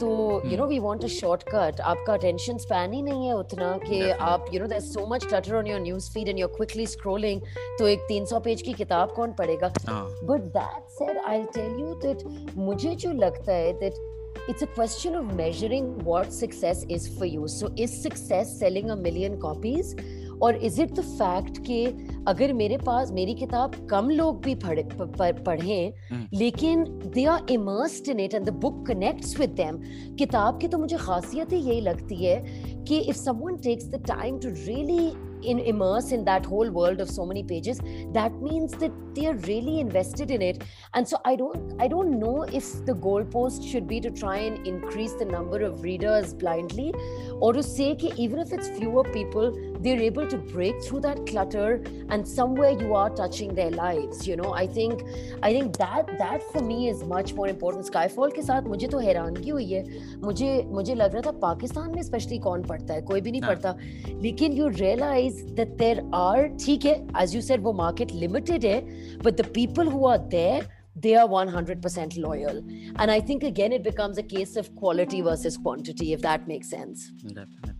तो 0.00 0.08
you 0.48 0.56
know 0.58 0.66
we 0.66 0.78
want 0.78 1.04
a 1.04 1.06
shortcut 1.06 1.80
आपका 1.80 2.12
अटेंशन 2.12 2.58
स्पैन 2.58 2.92
ही 2.92 3.02
नहीं 3.02 3.26
है 3.26 3.36
उतना 3.36 3.76
कि 3.78 4.00
आप 4.10 4.46
you 4.54 4.60
know 4.60 4.66
there 4.66 4.80
so 4.80 5.06
much 5.06 5.24
clutter 5.24 5.56
on 5.56 5.66
your 5.66 5.80
news 5.80 6.10
feed 6.10 6.28
and 6.28 6.38
you 6.38 6.46
are 6.46 6.54
quickly 6.54 6.86
scrolling 6.86 7.40
तो 7.78 7.88
एक 7.88 8.06
300 8.12 8.42
पेज 8.44 8.62
की 8.62 8.72
किताब 8.72 9.12
कौन 9.12 9.32
पढ़ेगा? 9.32 9.72
But 10.24 10.40
that 10.58 10.90
said 10.98 11.18
I 11.18 11.38
will 11.38 11.46
tell 11.54 11.80
you 11.80 11.94
that 12.06 12.54
मुझे 12.56 12.94
जो 12.94 13.12
लगता 13.12 13.52
है 13.52 13.72
that 13.80 14.06
it's 14.50 14.62
a 14.62 14.66
question 14.66 15.16
of 15.16 15.32
measuring 15.38 15.88
what 16.04 16.32
success 16.32 16.84
is 16.96 17.06
for 17.16 17.26
you. 17.26 17.48
So, 17.48 17.68
is 17.76 18.02
success 18.02 18.52
selling 18.58 18.90
a 18.90 18.96
million 18.96 19.34
copies? 19.40 19.94
और 20.42 20.56
इज़ 20.56 20.80
इट 20.82 20.92
द 20.94 21.00
फैक्ट 21.00 21.58
कि 21.66 21.84
अगर 22.28 22.52
मेरे 22.52 22.78
पास 22.86 23.10
मेरी 23.12 23.34
किताब 23.34 23.74
कम 23.90 24.10
लोग 24.10 24.42
भी 24.44 24.54
पढ़े 24.64 25.32
पढ़ें 25.44 25.92
हम्म। 26.10 26.38
लेकिन 26.38 26.84
they 27.14 27.24
are 27.34 27.52
immersed 27.52 28.08
in 28.08 28.20
it 28.20 28.34
and 28.34 28.46
the 28.46 28.54
book 28.64 28.86
connects 28.88 29.38
with 29.40 29.50
them 29.60 29.78
किताब 30.18 30.60
की 30.60 30.68
तो 30.68 30.78
मुझे 30.78 30.96
खासियत 31.06 31.52
ही 31.52 31.60
यही 31.60 31.80
लगती 31.80 32.24
है 32.24 32.36
कि 32.88 32.98
if 32.98 33.16
someone 33.16 33.56
takes 33.64 33.88
the 33.88 34.04
time 34.08 34.38
to 34.38 34.48
really 34.48 35.10
in 35.42 35.58
immerse 35.60 36.12
in 36.12 36.24
that 36.24 36.44
whole 36.44 36.70
world 36.70 37.00
of 37.00 37.10
so 37.10 37.24
many 37.24 37.42
pages 37.42 37.80
that 38.12 38.32
means 38.34 38.72
that 38.72 38.92
they 39.14 39.26
are 39.26 39.34
really 39.34 39.80
invested 39.80 40.30
in 40.30 40.42
it 40.42 40.62
and 40.94 41.06
so 41.06 41.18
i 41.24 41.34
don't 41.36 41.80
i 41.80 41.88
don't 41.88 42.18
know 42.18 42.42
if 42.42 42.84
the 42.86 42.94
goalpost 42.94 43.68
should 43.68 43.86
be 43.86 44.00
to 44.00 44.10
try 44.10 44.36
and 44.36 44.66
increase 44.66 45.14
the 45.14 45.24
number 45.24 45.60
of 45.60 45.82
readers 45.82 46.34
blindly 46.34 46.92
or 47.40 47.52
to 47.52 47.62
say 47.62 47.94
that 47.94 48.18
even 48.18 48.38
if 48.38 48.52
it's 48.52 48.68
fewer 48.70 49.04
people 49.04 49.50
they're 49.83 50.01
able 50.01 50.27
to 50.33 50.37
break 50.37 50.81
through 50.83 50.99
that 51.01 51.25
clutter 51.29 51.83
and 52.09 52.27
somewhere 52.27 52.71
you 52.81 52.93
are 52.95 53.09
touching 53.09 53.53
their 53.53 53.71
lives 53.71 54.27
you 54.27 54.35
know 54.41 54.53
i 54.53 54.65
think 54.77 55.01
i 55.41 55.51
think 55.55 55.77
that 55.77 56.11
that 56.21 56.45
for 56.51 56.61
me 56.67 56.77
is 56.91 57.03
much 57.13 57.33
more 57.39 57.47
important 57.53 57.89
skyfall 57.91 58.35
ke 58.37 58.45
sath 58.49 58.69
mujhe 58.73 58.87
to 58.93 59.01
हैरानगी 59.07 59.49
हुई 59.49 59.65
है 59.71 59.81
मुझे 60.21 60.51
मुझे 60.77 60.95
लग 60.95 61.15
रहा 61.15 61.21
था 61.25 61.31
पाकिस्तान 61.41 61.89
में 61.95 62.01
specially 62.03 62.37
कौन 62.45 62.63
पढ़ता 62.69 62.93
है 62.93 63.01
कोई 63.11 63.21
भी 63.21 63.31
नहीं 63.31 63.41
पढ़ता 63.41 63.75
लेकिन 64.27 64.53
you 64.59 64.67
realise 64.77 65.41
realize 65.41 65.57
that 65.59 65.75
there 65.81 66.05
are 66.21 66.47
ठीक 66.65 66.85
है 66.85 66.95
as 67.23 67.35
you 67.37 67.43
said 67.49 67.67
वो 67.67 67.73
market 67.81 68.15
limited 68.23 68.69
है 68.71 68.79
but 69.27 69.43
the 69.43 69.49
people 69.59 69.93
who 69.97 70.05
are 70.13 70.21
there 70.37 70.63
they 71.03 71.15
are 71.19 71.27
100% 71.27 72.17
loyal 72.23 72.59
and 73.03 73.11
i 73.11 73.19
think 73.29 73.45
again 73.51 73.77
it 73.79 73.87
becomes 73.91 74.19
a 74.23 74.27
case 74.35 74.55
of 74.63 74.73
quality 74.81 75.21
versus 75.29 75.57
quantity 75.67 76.11
if 76.17 76.27
that 76.27 76.51
makes 76.53 76.75
sense 76.77 77.07
definitely 77.39 77.76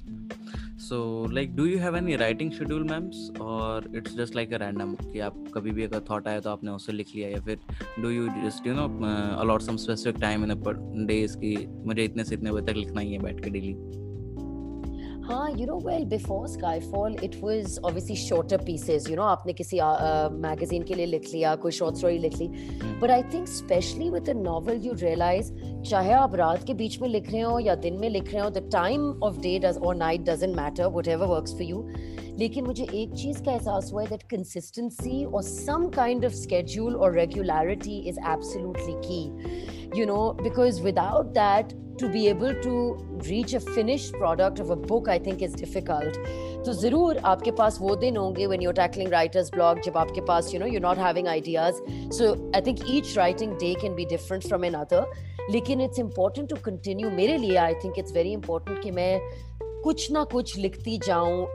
So 0.88 1.26
like 1.32 1.56
do 1.56 1.64
you 1.66 1.78
have 1.78 1.96
any 1.96 2.16
writing 2.16 2.50
schedule 2.52 2.84
ma'ams 2.84 3.32
और 3.40 3.92
it's 3.96 4.16
just 4.16 4.36
like 4.36 4.52
a 4.52 4.56
random 4.56 4.94
कि 4.94 5.20
आप 5.20 5.44
कभी 5.54 5.70
भी 5.70 5.82
अगर 5.82 6.00
thought 6.10 6.28
आया 6.28 6.40
तो 6.40 6.50
आपने 6.50 6.70
उसे 6.70 6.92
लिख 6.92 7.06
लिया, 7.14 7.28
या 7.28 7.40
फिर 7.40 7.58
do 8.00 8.10
you 8.10 8.28
just 8.28 8.66
you 8.66 8.74
know 8.74 8.84
allot 9.38 9.60
some 9.60 9.76
specific 9.76 10.20
time 10.20 10.44
in 10.44 11.06
days 11.06 11.36
कि 11.36 11.66
मुझे 11.86 12.04
इतने 12.04 12.24
से 12.24 12.34
इतने 12.34 12.52
बजे 12.52 12.72
तक 12.72 12.78
लिखना 12.78 13.00
ही 13.00 13.12
है 13.12 13.18
बैठ 13.18 13.44
के 13.44 13.50
डेली 13.50 13.74
हाँ 15.28 15.50
you 15.56 15.66
know 15.66 15.74
well 15.84 16.04
before 16.04 16.46
Skyfall 16.48 17.16
it 17.24 17.34
was 17.42 17.78
obviously 17.84 18.14
shorter 18.16 18.56
pieces 18.56 19.08
you 19.10 19.16
know 19.16 19.22
आपने 19.22 19.52
किसी 19.52 19.80
मैगजीन 20.42 20.82
uh, 20.82 20.88
के 20.88 20.94
लिए 20.94 21.06
लिख 21.06 21.28
लिया 21.32 21.54
कोई 21.54 21.72
शॉर्ट 21.72 21.96
स्टोरी 21.96 22.18
लिख 22.18 22.38
ली। 22.38 22.46
But 23.02 23.10
I 23.10 23.22
think 23.34 23.48
specially 23.48 24.08
with 24.10 24.28
a 24.30 24.32
novel 24.32 24.80
you 24.84 24.92
realise 24.92 25.52
चाहे 25.90 26.12
आप 26.12 26.34
रात 26.34 26.64
के 26.66 26.74
बीच 26.74 27.00
में 27.02 27.08
लिख 27.08 27.30
रहे 27.32 27.40
हो 27.40 27.58
या 27.58 27.74
दिन 27.74 27.98
में 28.00 28.08
लिख 28.10 28.32
रहे 28.32 28.42
हो 28.42 28.48
the 28.50 28.68
time 28.72 29.10
of 29.22 29.38
day 29.40 29.58
does 29.58 29.78
और 29.78 29.96
night 29.96 30.20
doesn't 30.20 30.56
matter 30.56 30.86
whatever 31.08 31.26
work 31.26 31.48
for 31.48 31.62
you 31.62 31.82
लेकिन 32.38 32.64
मुझे 32.64 32.84
एक 32.84 33.14
चीज़ 33.14 33.42
का 33.44 33.52
एहसास 33.52 33.90
हुआ 33.92 34.02
है 34.02 34.08
दैट 34.08 34.22
कंसिस्टेंसी 34.30 35.24
और 35.24 35.42
सम 35.42 35.88
काइंड 35.96 36.24
ऑफ़ 36.24 36.32
स्केड्यूल 36.34 36.96
और 36.96 37.14
regularity 37.14 37.98
is 38.08 38.18
absolutely 38.30 38.94
key 39.06 40.00
you 40.00 40.06
know 40.06 40.20
because 40.42 40.82
without 40.82 41.26
that 41.38 41.72
to 42.00 42.08
be 42.08 42.24
able 42.26 42.52
to 42.64 42.74
reach 43.28 43.54
a 43.54 43.58
finished 43.68 44.16
product 44.16 44.60
of 44.60 44.70
a 44.70 44.74
book 44.86 45.08
I 45.08 45.18
think 45.20 45.42
is 45.42 45.56
difficult 45.56 46.16
तो 46.66 46.72
ज़रूर 46.74 47.18
आपके 47.26 47.50
पास 47.60 47.78
वो 47.80 47.94
दिन 47.96 48.16
होंगे 48.16 48.46
when 48.46 48.62
you're 48.62 48.74
tackling 48.74 49.12
writer's 49.12 49.50
block 49.52 49.80
जब 49.84 49.96
आपके 49.96 50.20
पास 50.28 50.52
you 50.54 50.60
know 50.60 50.66
you 50.66 50.80
not 50.80 50.98
having 50.98 51.28
ideas 51.28 51.82
so 52.18 52.32
I 52.54 52.60
think 52.66 52.84
each 52.90 53.16
writing 53.18 53.52
day 53.60 53.74
can 53.82 53.94
be 53.94 54.04
different 54.14 54.46
from 54.46 54.64
another 54.74 55.10
लेकिन 55.50 55.80
इट्स 55.80 55.98
इंपॉर्टेंट 55.98 56.48
टू 56.48 56.56
कंटिन्यू 56.64 57.10
मेरे 57.10 57.36
लिए 57.38 57.56
I 57.58 57.74
think 57.84 57.98
it's 57.98 58.12
very 58.12 58.32
important 58.32 58.82
कि 58.82 58.90
मैं 58.90 59.12
कुछ 59.84 60.10
ना 60.12 60.24
कुछ 60.32 60.56
लिखती 60.58 60.98
जाऊँ 61.06 61.46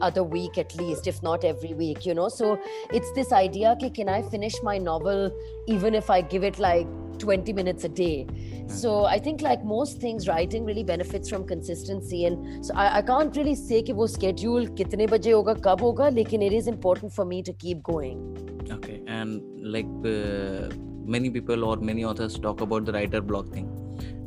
other 0.00 0.24
week 0.24 0.58
at 0.58 0.74
least 0.76 1.06
if 1.06 1.22
not 1.22 1.44
every 1.44 1.74
week 1.74 2.06
you 2.06 2.14
know 2.14 2.28
so 2.28 2.58
it's 2.92 3.12
this 3.12 3.32
idea 3.32 3.76
कि 3.80 3.94
can 3.94 4.08
I 4.08 4.22
finish 4.22 4.54
my 4.62 4.78
novel 4.78 5.30
even 5.66 5.94
if 5.94 6.10
I 6.10 6.20
give 6.20 6.44
it 6.44 6.58
like 6.58 6.86
20 7.18 7.52
minutes 7.52 7.84
a 7.84 7.88
day 7.88 8.26
so 8.68 9.04
I 9.04 9.18
think 9.18 9.42
like 9.42 9.64
most 9.64 10.00
things 10.00 10.28
writing 10.28 10.64
really 10.64 10.84
benefits 10.84 11.28
from 11.28 11.46
consistency 11.46 12.24
and 12.26 12.64
so 12.64 12.74
I, 12.74 12.98
I 12.98 13.02
can't 13.02 13.36
really 13.36 13.54
say 13.54 13.82
कि 13.82 13.92
वो 13.92 14.06
schedule 14.06 14.68
कितने 14.76 15.06
बजे 15.06 15.30
होगा 15.30 15.54
कब 15.64 15.82
होगा 15.82 16.08
लेकिन 16.08 16.42
it 16.48 16.52
is 16.52 16.68
important 16.68 17.12
for 17.12 17.24
me 17.24 17.42
to 17.42 17.52
keep 17.52 17.82
going 17.82 18.22
okay 18.70 19.00
and 19.06 19.42
like 19.62 19.92
uh, 20.04 20.68
many 21.16 21.30
people 21.30 21.64
or 21.64 21.76
many 21.76 22.04
authors 22.04 22.38
talk 22.38 22.60
about 22.60 22.84
the 22.84 22.92
writer 22.92 23.20
block 23.20 23.52
thing 23.52 23.68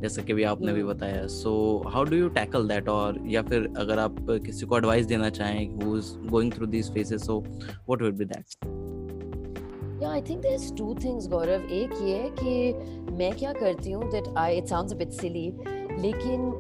जैसे 0.02 0.22
कि 0.22 0.34
भी 0.34 0.44
आपने 0.44 0.74
भी 0.74 0.84
बताया। 0.84 1.26
So 1.28 1.52
how 1.88 2.04
do 2.04 2.16
you 2.16 2.30
tackle 2.30 2.68
that 2.68 2.90
और 2.90 3.20
या 3.28 3.42
फिर 3.42 3.74
अगर 3.78 4.00
आप 4.00 4.16
किसी 4.46 4.66
को 4.66 4.78
एडवाइस 4.78 5.06
देना 5.06 5.30
चाहें 5.30 5.84
who 5.84 5.98
is 5.98 6.14
going 6.30 6.52
through 6.54 6.66
this 6.68 6.92
phases 6.92 7.26
so 7.26 7.40
what 7.40 8.02
would 8.02 8.18
be 8.18 8.26
that 8.26 8.56
या 10.04 10.10
I 10.10 10.22
think 10.22 10.42
there 10.42 10.54
is 10.54 10.74
two 10.76 10.94
things 11.04 11.28
Gaurav 11.28 11.70
एक 11.74 11.94
ये 12.04 12.18
है 12.18 12.30
कि 12.40 13.14
मैं 13.18 13.32
क्या 13.36 13.54
करती 13.54 13.92
हूँ 13.92 14.12
that 14.12 14.34
I 14.38 14.58
it 14.58 14.68
sounds 14.68 14.94
a 14.94 14.98
bit 14.98 15.12
silly 15.12 15.48
लेकिन 16.02 16.52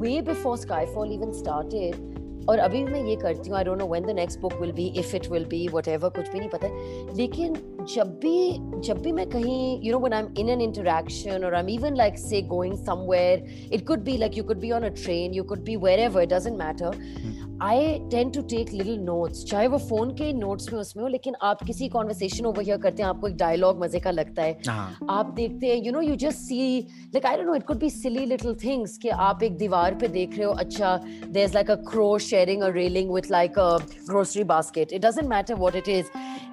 way 0.00 0.20
before 0.22 0.56
Skyfall 0.56 1.12
even 1.12 1.32
started, 1.32 2.09
और 2.50 2.58
अभी 2.58 2.82
भी 2.84 2.92
मैं 2.92 3.02
ये 3.04 3.16
करती 3.16 3.50
हूँ 3.50 3.56
I 3.58 3.64
don't 3.64 3.78
know 3.78 3.86
when 3.88 4.06
the 4.06 4.10
next 4.16 4.40
book 4.40 4.54
will 4.60 4.72
be 4.72 4.86
if 4.98 5.14
it 5.16 5.30
will 5.30 5.44
be 5.44 5.66
what 5.68 5.88
कुछ 5.88 6.30
भी 6.30 6.38
नहीं 6.38 6.48
पता। 6.48 6.68
लेकिन 7.16 7.54
जब 7.94 8.08
भी 8.22 8.80
जब 8.86 9.00
भी 9.02 9.12
मैं 9.12 9.28
कहीं 9.30 9.58
you 9.84 9.92
know 9.92 9.98
when 9.98 10.12
I 10.12 10.22
am 10.22 10.34
in 10.38 10.48
an 10.48 10.60
interaction 10.60 11.44
और 11.44 11.54
I 11.54 11.62
am 11.62 11.68
even 11.68 11.96
like 11.96 12.18
say 12.18 12.42
going 12.54 12.74
somewhere 12.76 13.44
it 13.72 13.86
could 13.86 14.04
be 14.04 14.16
like 14.16 14.38
you 14.38 14.44
could 14.44 14.60
be 14.60 14.70
on 14.70 14.82
a 14.82 14.88
train 15.02 15.34
you 15.34 15.44
could 15.44 15.64
be 15.64 15.76
wherever 15.84 16.22
it 16.22 16.32
doesn't 16.32 16.58
matter 16.58 17.39
I 17.62 17.98
tend 18.10 18.30
to 18.30 18.42
take 18.50 18.72
little 18.72 18.98
notes 18.98 19.44
चाहे 19.44 19.66
वो 19.68 19.78
phone 19.78 20.10
के 20.10 20.32
notes 20.32 20.72
में 20.72 20.78
उसमें 20.80 21.02
हो 21.02 21.08
लेकिन 21.08 21.34
आप 21.42 21.62
किसी 21.62 21.88
conversation 21.88 22.46
over 22.46 22.62
here 22.62 22.78
करते 22.78 23.02
हैं 23.02 23.08
आपको 23.08 23.28
एक 23.28 23.36
डायलॉग 23.36 23.82
मज़े 23.82 24.00
का 24.00 24.10
लगता 24.10 24.42
है। 24.42 24.58
हाँ। 24.68 25.06
आप 25.10 25.32
देखते 25.36 25.66
हैं 25.66 25.76
you 25.76 25.92
know 25.92 26.00
you 26.00 26.14
just 26.16 26.38
see 26.38 26.78
like 27.14 27.26
I 27.26 27.36
don't 27.36 27.46
know 27.46 27.54
it 27.54 27.66
could 27.66 27.78
be 27.78 27.90
silly 27.90 28.24
little 28.26 28.54
things 28.64 28.96
कि 28.98 29.08
आप 29.28 29.42
एक 29.42 29.56
दीवार 29.56 29.94
पे 29.94 30.08
देख 30.08 30.36
रहे 30.36 30.46
हो 30.46 30.52
अच्छा 30.64 30.96
there 30.96 31.44
is 31.44 31.54
like 31.54 31.70
a 31.70 31.74
crow 31.90 32.06
sharing 32.28 32.62
a 32.62 32.68
railing 32.74 33.12
with 33.14 33.30
like 33.30 33.58
a 33.58 33.68
grocery 34.08 34.44
basket 34.44 34.92
it 34.92 35.04
doesn't 35.06 35.28
matter 35.28 35.54
what 35.54 35.76
it 35.76 35.88
is 35.88 36.06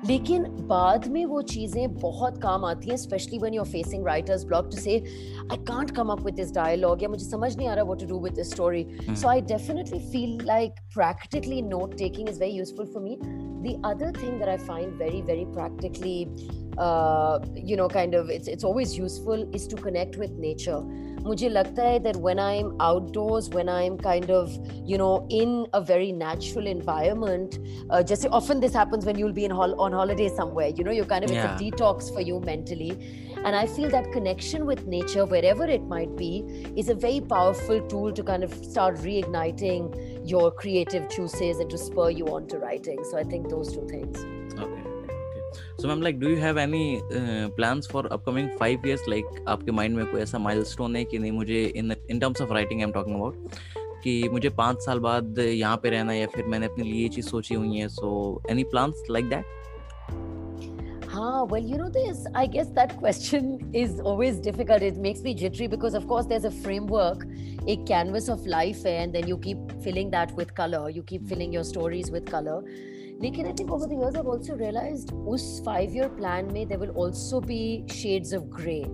लेकिन 0.06 0.44
बाद 0.68 1.08
में 1.08 1.24
वो 1.26 1.42
चीज़ें 1.42 1.94
बहुत 2.00 2.42
काम 2.42 2.66
आती 2.66 2.90
हैं 2.90 2.98
specially 2.98 3.38
when 3.38 3.54
you 3.54 3.62
are 3.62 3.68
facing 3.68 4.06
writer's 4.08 4.44
block 4.46 4.66
to 4.66 4.78
say 4.78 4.98
I 5.52 5.58
can't 5.64 5.96
come 5.96 6.10
up 6.12 6.22
with 6.26 6.36
this 6.36 6.54
dialogue 6.56 7.04
या 7.04 7.10
मुझे 7.10 7.26
समझ 7.26 7.56
नहीं 7.56 7.68
आ 7.68 7.74
रहा 7.74 7.84
what 7.84 8.00
to 8.00 8.06
do 8.08 8.20
with 8.24 8.34
this 8.34 8.52
story 8.52 8.86
so 9.02 9.28
I 9.28 9.42
definitely 9.54 10.00
feel 10.12 10.38
like 10.46 10.76
practically 10.98 11.62
note 11.62 11.96
taking 11.96 12.28
is 12.28 12.40
very 12.40 12.52
useful 12.52 12.88
for 12.88 13.00
me. 13.00 13.18
The 13.66 13.80
other 13.84 14.12
thing 14.12 14.40
that 14.40 14.50
i 14.50 14.58
find 14.58 14.94
very 15.02 15.22
very 15.22 15.46
practically 15.58 16.28
uh, 16.78 17.40
you 17.70 17.76
know 17.76 17.88
kind 17.88 18.16
of 18.16 18.30
it's, 18.30 18.48
it's 18.48 18.64
always 18.64 18.98
useful 18.98 19.48
is 19.54 19.68
to 19.68 19.76
connect 19.76 20.18
with 20.18 20.32
nature 20.32 20.82
मुझे 21.27 21.49
लगता 21.49 21.83
है 21.83 21.99
that 22.05 22.17
when 22.17 22.39
I'm 22.45 22.71
outdoors, 22.81 23.49
when 23.57 23.69
I'm 23.69 23.97
kind 23.97 24.31
of, 24.31 24.55
you 24.93 24.99
know, 24.99 25.11
in 25.31 25.67
a 25.73 25.81
very 25.81 26.11
natural 26.13 26.67
environment, 26.67 27.59
uh, 27.91 28.03
just 28.03 28.27
often 28.27 28.61
this 28.61 28.75
happens 28.75 29.07
when 29.07 29.19
you'll 29.19 29.33
be 29.33 29.45
in 29.45 29.51
hol- 29.51 29.81
on 29.81 29.93
holiday 29.93 30.29
somewhere, 30.29 30.69
you 30.69 30.83
know, 30.83 30.91
you're 30.91 31.11
kind 31.13 31.25
of, 31.25 31.31
Yeah. 31.31 31.45
it's 31.45 31.63
a 31.63 31.65
detox 31.65 32.13
for 32.13 32.21
you 32.21 32.41
mentally. 32.41 32.91
And 33.45 33.57
I 33.57 33.67
feel 33.67 33.89
that 33.91 34.11
connection 34.13 34.67
with 34.67 34.87
nature, 34.87 35.25
wherever 35.27 35.65
it 35.65 35.83
might 35.83 36.17
be, 36.17 36.45
is 36.77 36.89
a 36.89 36.95
very 36.95 37.21
powerful 37.21 37.81
tool 37.95 38.13
to 38.13 38.23
kind 38.23 38.43
of 38.45 38.53
start 38.55 38.97
reigniting 38.97 39.89
your 40.25 40.51
creative 40.51 41.09
juices 41.09 41.59
and 41.59 41.71
to 41.71 41.79
spur 41.79 42.11
you 42.11 42.27
on 42.29 42.47
to 42.49 42.59
writing. 42.59 43.03
So 43.11 43.19
I 43.19 43.25
think 43.25 43.49
those 43.49 43.73
two 43.73 43.87
things. 43.89 44.25
Ma'am 45.86 46.02
like 46.02 46.20
do 46.20 46.30
you 46.30 46.38
have 46.38 46.58
any 46.58 47.02
uh, 47.20 47.50
plans 47.50 47.86
for 47.86 48.02
upcoming 48.16 48.48
five 48.58 48.86
years 48.86 49.02
like 49.08 49.28
आपके 49.48 49.72
mind 49.72 49.96
में 49.96 50.06
कोई 50.12 50.22
ऐसा 50.22 50.40
milestone 50.40 50.96
है 50.96 51.04
कि 51.06 51.20
नहीं 51.20 51.32
मुझे 51.32 51.64
in 51.66 51.96
in 52.10 52.20
terms 52.20 52.42
of 52.42 52.54
writing 52.54 52.80
I 52.82 52.88
am 52.88 52.92
talking 52.92 53.16
about 53.16 53.60
कि 54.04 54.30
मुझे 54.32 54.50
पाँच 54.58 54.82
साल 54.86 55.00
बाद 55.00 55.40
यहाँ 55.40 55.78
पे 55.84 55.90
रहना 55.90 56.12
है 56.12 56.20
या 56.20 56.28
फिर 56.36 56.46
मैंने 56.54 56.66
अपने 56.66 56.84
लिए 56.84 57.02
ये 57.02 57.10
चीज़ 57.16 57.30
सोची 57.30 57.56
हुई 57.56 57.78
है 57.78 57.88
so 57.90 58.10
any 58.52 58.64
plans 58.74 59.04
like 59.12 59.30
that 59.30 59.56
Ah, 61.20 61.44
well, 61.52 61.64
you 61.64 61.78
know, 61.78 61.90
this, 61.90 62.20
I 62.40 62.46
guess 62.46 62.68
that 62.74 62.92
question 62.98 63.72
is 63.74 63.94
always 64.00 64.36
difficult. 64.48 64.84
It 64.88 64.98
makes 64.98 65.22
me 65.28 65.32
jittery 65.34 65.68
because, 65.68 65.96
of 66.00 66.04
course, 66.08 66.28
there's 66.32 66.46
a 66.46 66.52
framework, 66.52 67.24
a 67.68 67.78
canvas 67.92 68.28
of 68.30 68.46
life, 68.46 68.86
and 68.86 69.18
then 69.18 69.28
you 69.32 69.38
keep 69.40 69.72
filling 69.88 70.12
that 70.12 70.36
with 70.42 70.54
color. 70.54 70.84
You 70.98 71.04
keep 71.14 71.26
filling 71.32 71.56
your 71.58 71.64
stories 71.64 72.12
with 72.18 72.30
color. 72.36 72.58
Lekin, 73.21 73.49
I 73.49 73.53
think 73.53 73.71
over 73.71 73.87
the 73.87 73.95
years, 73.95 74.15
I've 74.15 74.27
also 74.27 74.55
realized 74.55 75.13
us 75.13 75.61
five 75.65 75.95
year 75.95 76.09
plan, 76.09 76.53
may 76.53 76.65
there 76.65 76.79
will 76.79 76.91
also 76.91 77.41
be 77.41 77.85
shades 77.89 78.33
of 78.33 78.51
gray. 78.51 78.85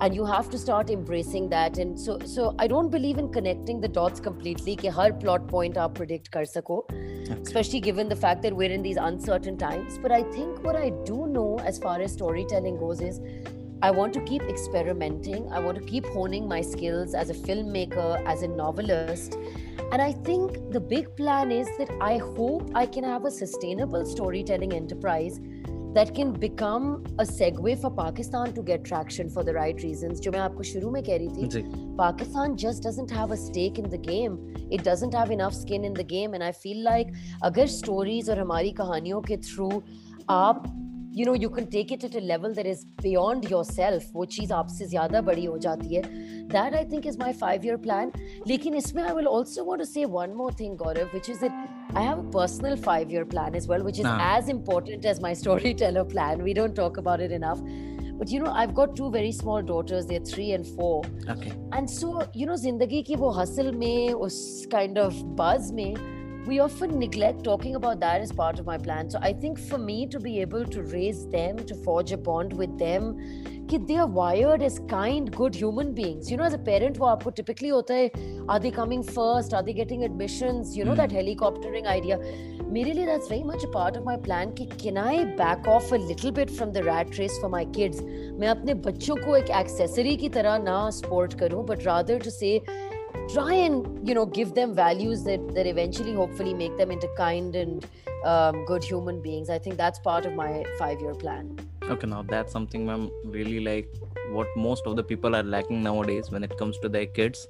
And 0.00 0.14
you 0.14 0.24
have 0.24 0.48
to 0.50 0.58
start 0.58 0.90
embracing 0.90 1.48
that. 1.48 1.78
And 1.78 1.98
so, 1.98 2.18
so 2.24 2.54
I 2.58 2.68
don't 2.68 2.88
believe 2.88 3.18
in 3.18 3.32
connecting 3.32 3.80
the 3.80 3.88
dots 3.88 4.20
completely. 4.20 4.76
कि 4.76 4.88
हर 4.88 5.12
plot 5.20 5.48
point 5.48 5.76
आप 5.76 5.94
predict 5.94 6.28
कर 6.36 6.44
सको 6.44 6.86
especially 7.36 7.80
given 7.80 8.08
the 8.08 8.16
fact 8.16 8.42
that 8.42 8.54
we're 8.54 8.70
in 8.70 8.82
these 8.82 8.96
uncertain 8.96 9.56
times. 9.56 9.98
But 9.98 10.12
I 10.12 10.22
think 10.22 10.62
what 10.64 10.76
I 10.76 10.90
do 11.04 11.26
know 11.26 11.58
as 11.60 11.78
far 11.78 12.00
as 12.00 12.12
storytelling 12.12 12.78
goes 12.78 13.00
is 13.00 13.20
I 13.82 13.90
want 13.92 14.12
to 14.14 14.20
keep 14.22 14.42
experimenting. 14.42 15.50
I 15.52 15.60
want 15.60 15.78
to 15.78 15.84
keep 15.84 16.06
honing 16.06 16.48
my 16.48 16.60
skills 16.60 17.14
as 17.14 17.30
a 17.30 17.34
filmmaker, 17.34 18.24
as 18.26 18.42
a 18.42 18.48
novelist. 18.48 19.36
And 19.92 20.02
I 20.02 20.12
think 20.12 20.72
the 20.72 20.80
big 20.80 21.16
plan 21.16 21.52
is 21.52 21.68
that 21.78 21.90
I 22.00 22.18
hope 22.18 22.70
I 22.74 22.86
can 22.86 23.04
have 23.04 23.24
a 23.24 23.30
sustainable 23.30 24.04
storytelling 24.04 24.72
enterprise 24.72 25.40
that 25.94 26.14
can 26.14 26.32
become 26.32 27.04
a 27.18 27.24
segue 27.24 27.80
for 27.80 27.90
Pakistan 27.90 28.52
to 28.54 28.62
get 28.62 28.84
traction 28.84 29.30
for 29.30 29.44
the 29.44 29.54
right 29.54 29.80
reasons. 29.82 30.20
जो 30.20 30.32
मैं 30.32 30.40
आपको 30.40 30.62
शुरू 30.72 30.90
में 30.90 31.02
कह 31.02 31.16
रही 31.16 31.28
थी 31.36 31.48
जी 31.54 31.62
Pakistan 32.00 32.56
just 32.56 32.82
doesn't 32.82 33.10
have 33.10 33.30
a 33.30 33.36
stake 33.36 33.78
in 33.78 33.88
the 33.94 34.02
game. 34.10 34.36
It 34.70 34.84
doesn't 34.84 35.14
have 35.14 35.30
enough 35.30 35.54
skin 35.54 35.84
in 35.84 35.94
the 35.94 36.04
game. 36.04 36.34
And 36.34 36.44
I 36.48 36.52
feel 36.52 36.84
like 36.90 37.14
अगर 37.44 37.66
stories 37.78 38.28
और 38.28 38.38
हमारी 38.38 38.72
कहानियों 38.82 39.20
के 39.30 39.36
through 39.48 39.82
आप 40.30 40.68
you 41.18 41.24
know 41.26 41.34
you 41.42 41.48
can 41.54 41.66
take 41.66 41.92
it 41.94 42.04
at 42.06 42.14
a 42.14 42.20
level 42.20 42.52
that 42.56 42.66
is 42.72 42.84
beyond 43.04 43.46
yourself 43.52 44.04
वो 44.14 44.24
चीज़ 44.34 44.52
आपसे 44.52 44.86
ज़्यादा 44.86 45.20
बड़ी 45.28 45.44
हो 45.44 45.56
जाती 45.66 45.94
है 45.94 46.02
that 46.52 46.74
I 46.80 46.84
think 46.90 47.08
is 47.12 47.18
my 47.22 47.30
five 47.40 47.64
year 47.68 47.78
plan 47.86 48.12
लेकिन 48.48 48.74
इसमें 48.82 49.02
I 49.02 49.12
will 49.18 49.30
also 49.38 49.64
want 49.70 49.84
to 49.84 49.88
say 49.94 50.04
one 50.16 50.36
more 50.42 50.50
thing 50.60 50.76
Gaurav 50.82 51.12
which 51.18 51.28
is 51.34 51.40
that 51.40 51.58
I 51.94 52.02
have 52.08 52.18
a 52.24 52.28
personal 52.38 52.76
five 52.88 53.10
year 53.16 53.24
plan 53.34 53.54
as 53.62 53.68
well 53.72 53.86
which 53.88 53.98
is 54.04 54.10
Ah. 54.12 54.16
as 54.36 54.48
important 54.54 55.08
as 55.14 55.20
my 55.26 55.32
storyteller 55.42 56.04
plan 56.14 56.44
we 56.48 56.54
don't 56.60 56.76
talk 56.82 57.00
about 57.04 57.24
it 57.28 57.32
enough 57.40 57.64
but 58.20 58.30
you 58.34 58.38
know 58.44 58.52
I've 58.60 58.74
got 58.76 58.94
two 59.00 59.10
very 59.16 59.32
small 59.40 59.66
daughters 59.72 60.06
they're 60.12 60.28
three 60.34 60.50
and 60.58 60.70
four 60.78 60.94
okay 61.34 61.56
and 61.78 61.90
so, 61.96 62.12
you 62.34 62.46
know, 62.46 62.56
जिंदगी 62.66 63.02
की 63.10 63.16
वो 63.16 63.32
hustle 63.40 63.74
में, 63.82 64.12
उस 64.12 64.38
kind 64.74 64.98
of 64.98 65.20
buzz 65.42 65.70
में, 65.72 65.94
we 66.48 66.60
often 66.60 66.98
neglect 66.98 67.44
talking 67.44 67.74
about 67.74 68.00
that 68.00 68.22
as 68.22 68.32
part 68.32 68.58
of 68.58 68.64
my 68.64 68.78
plan. 68.78 69.10
So 69.10 69.18
I 69.20 69.34
think 69.34 69.58
for 69.58 69.76
me 69.76 70.06
to 70.06 70.18
be 70.18 70.40
able 70.40 70.64
to 70.64 70.82
raise 70.82 71.26
them, 71.26 71.58
to 71.66 71.74
forge 71.74 72.12
a 72.12 72.16
bond 72.16 72.54
with 72.54 72.78
them, 72.78 73.18
कि 73.68 73.86
they 73.86 73.96
are 73.96 74.06
wired 74.06 74.62
as 74.62 74.78
kind, 74.90 75.30
good 75.30 75.54
human 75.54 75.92
beings. 75.92 76.30
You 76.30 76.38
know, 76.38 76.44
as 76.44 76.54
a 76.54 76.58
parent, 76.58 76.98
वो 76.98 77.06
आपको 77.06 77.30
typically 77.30 77.70
होता 77.70 77.94
है, 77.94 78.10
are 78.48 78.58
they 78.58 78.70
coming 78.70 79.02
first? 79.02 79.52
Are 79.52 79.62
they 79.62 79.74
getting 79.74 80.04
admissions? 80.04 80.74
You 80.74 80.86
know, 80.86 80.96
that 81.02 81.10
helicoptering 81.10 81.86
idea. 81.86 82.18
मेरे 82.72 82.92
लिए 82.92 83.06
that's 83.06 83.28
very 83.28 83.44
much 83.44 83.62
a 83.64 83.70
part 83.76 83.96
of 83.96 84.06
my 84.06 84.16
plan 84.16 84.54
कि 84.56 84.66
can 84.78 84.96
I 84.96 85.24
back 85.36 85.68
off 85.68 85.92
a 85.92 86.00
little 86.08 86.32
bit 86.32 86.50
from 86.50 86.72
the 86.72 86.82
rat 86.82 87.18
race 87.18 87.38
for 87.42 87.50
my 87.50 87.64
kids? 87.78 88.00
मैं 88.40 88.48
अपने 88.48 88.74
बच्चों 88.88 89.16
को 89.16 89.36
एक 89.36 89.56
accessory 89.62 90.16
की 90.16 90.28
तरह 90.28 90.58
ना 90.62 90.78
support 91.00 91.34
करूं, 91.34 91.66
but 91.66 91.84
rather 91.90 92.18
to 92.26 92.30
say 92.30 92.60
try 93.29 93.53
and 93.53 94.07
you 94.07 94.13
know 94.13 94.25
give 94.25 94.53
them 94.53 94.73
values 94.73 95.23
that 95.23 95.53
that 95.55 95.67
eventually 95.67 96.13
hopefully 96.13 96.53
make 96.53 96.77
them 96.77 96.91
into 96.91 97.07
kind 97.17 97.55
and 97.55 97.85
um, 98.25 98.65
good 98.65 98.83
human 98.83 99.21
beings 99.21 99.49
i 99.49 99.57
think 99.57 99.77
that's 99.77 99.99
part 99.99 100.25
of 100.25 100.33
my 100.33 100.63
five 100.77 100.99
year 101.01 101.13
plan 101.13 101.57
Okay, 101.89 102.07
now 102.07 102.23
that's 102.23 102.51
something 102.53 102.89
I'm 102.89 103.11
really 103.25 103.59
like 103.59 103.89
what 104.31 104.47
most 104.55 104.87
of 104.87 104.95
the 104.95 105.03
people 105.03 105.35
are 105.35 105.43
lacking 105.43 105.83
nowadays 105.83 106.31
when 106.31 106.41
it 106.41 106.57
comes 106.57 106.77
to 106.79 106.87
their 106.87 107.05
kids. 107.05 107.45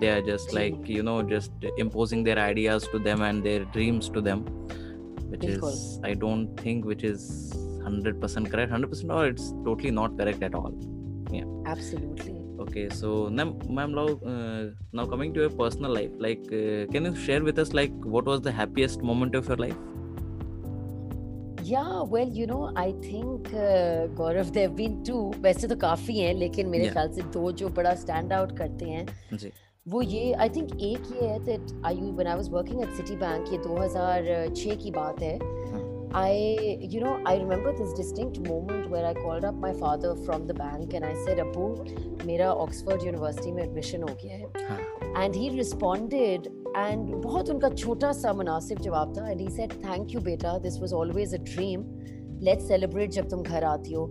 They 0.00 0.08
are 0.08 0.20
just 0.20 0.52
like, 0.52 0.88
you 0.88 1.04
know, 1.04 1.22
just 1.22 1.52
imposing 1.78 2.24
their 2.24 2.38
ideas 2.38 2.88
to 2.88 2.98
them 2.98 3.22
and 3.22 3.44
their 3.44 3.64
dreams 3.66 4.08
to 4.10 4.20
them, 4.20 4.44
which 5.28 5.44
is, 5.44 6.00
I 6.02 6.14
don't 6.14 6.56
think, 6.56 6.84
which 6.84 7.04
is 7.04 7.52
100% 7.54 8.50
correct. 8.50 8.72
100% 8.72 9.14
or 9.14 9.26
it's 9.28 9.52
totally 9.64 9.92
not 9.92 10.18
correct 10.18 10.42
at 10.42 10.54
all. 10.54 10.74
Yeah 11.30 11.44
absolutely 11.66 12.39
Okay, 12.60 12.88
so 12.90 13.10
ma'am, 13.30 13.58
ma'am 13.68 13.92
now, 13.92 14.06
uh, 14.32 14.70
now 14.92 15.06
coming 15.06 15.32
to 15.34 15.40
your 15.40 15.50
personal 15.50 15.92
life, 15.92 16.10
like, 16.18 16.42
uh, 16.52 16.86
can 16.92 17.06
you 17.06 17.14
share 17.16 17.42
with 17.42 17.58
us, 17.58 17.72
like, 17.72 17.92
what 18.16 18.26
was 18.26 18.42
the 18.42 18.52
happiest 18.52 19.02
moment 19.02 19.34
of 19.34 19.48
your 19.48 19.56
life? 19.68 19.80
yeah 21.62 22.02
well 22.12 22.30
you 22.36 22.46
know 22.50 22.72
i 22.82 22.92
think 23.02 23.48
uh, 23.54 24.06
gaurav 24.20 24.48
there 24.54 24.68
have 24.68 24.76
been 24.78 24.94
two 25.08 25.18
वैसे 25.42 25.68
तो 25.68 25.76
काफ़ी 25.82 26.18
हैं 26.18 26.32
लेकिन 26.34 26.68
मेरे 26.68 26.84
Yeah. 26.84 26.92
ख्याल 26.94 27.12
से 27.12 27.22
दो 27.34 27.52
जो 27.60 27.68
बड़ा 27.78 27.94
स्टैंड 27.94 28.32
आउट 28.32 28.56
करते 28.58 28.84
हैं 28.90 29.06
जी 29.42 29.52
वो 29.86 30.02
ये 30.02 30.32
आई 30.32 30.48
थिंक 30.56 30.72
एक 30.88 31.12
ये 31.12 31.28
है 31.28 31.38
that 31.44 31.72
I 31.86 32.00
when 32.00 32.26
I 32.26 32.36
was 32.36 32.48
working 32.52 32.82
at 32.82 32.96
Citibank 33.22 33.52
ये 33.52 33.58
2006 33.68 34.76
की 34.82 34.90
बात 34.96 35.22
है 35.22 35.38
I, 36.17 36.77
you 36.79 37.01
know, 37.01 37.21
I 37.25 37.35
remember 37.35 37.73
this 37.77 37.91
distinct 37.93 38.39
moment 38.47 38.89
where 38.89 39.05
I 39.05 39.13
called 39.13 39.43
up 39.43 39.55
my 39.55 39.73
father 39.73 40.15
from 40.15 40.47
the 40.47 40.53
bank 40.53 40.93
and 40.93 41.03
I 41.03 41.13
said, 41.25 41.39
Abu, 41.39 41.75
मेरा 42.25 42.53
Oxford 42.65 43.03
University 43.03 43.51
में 43.51 43.63
admission 43.63 44.09
हो 44.09 44.15
गया 44.21 44.37
है. 44.37 44.47
हाँ 44.67 45.23
And 45.23 45.35
he 45.35 45.49
responded 45.57 46.47
and 46.75 47.13
बहुत 47.25 47.49
उनका 47.49 47.69
छोटा 47.69 48.11
सा 48.11 48.33
मुनासिब 48.33 48.79
जवाब 48.79 49.13
था 49.17 49.29
and 49.31 49.41
he 49.41 49.49
said, 49.49 49.73
thank 49.83 50.13
you 50.13 50.21
बेटा, 50.21 50.61
this 50.63 50.79
was 50.79 50.93
always 50.93 51.33
a 51.33 51.39
dream. 51.39 51.85
Let's 52.41 52.67
celebrate 52.67 53.11
जब 53.17 53.29
तुम 53.29 53.43
घर 53.43 53.63
आती 53.63 53.93
हो. 53.93 54.07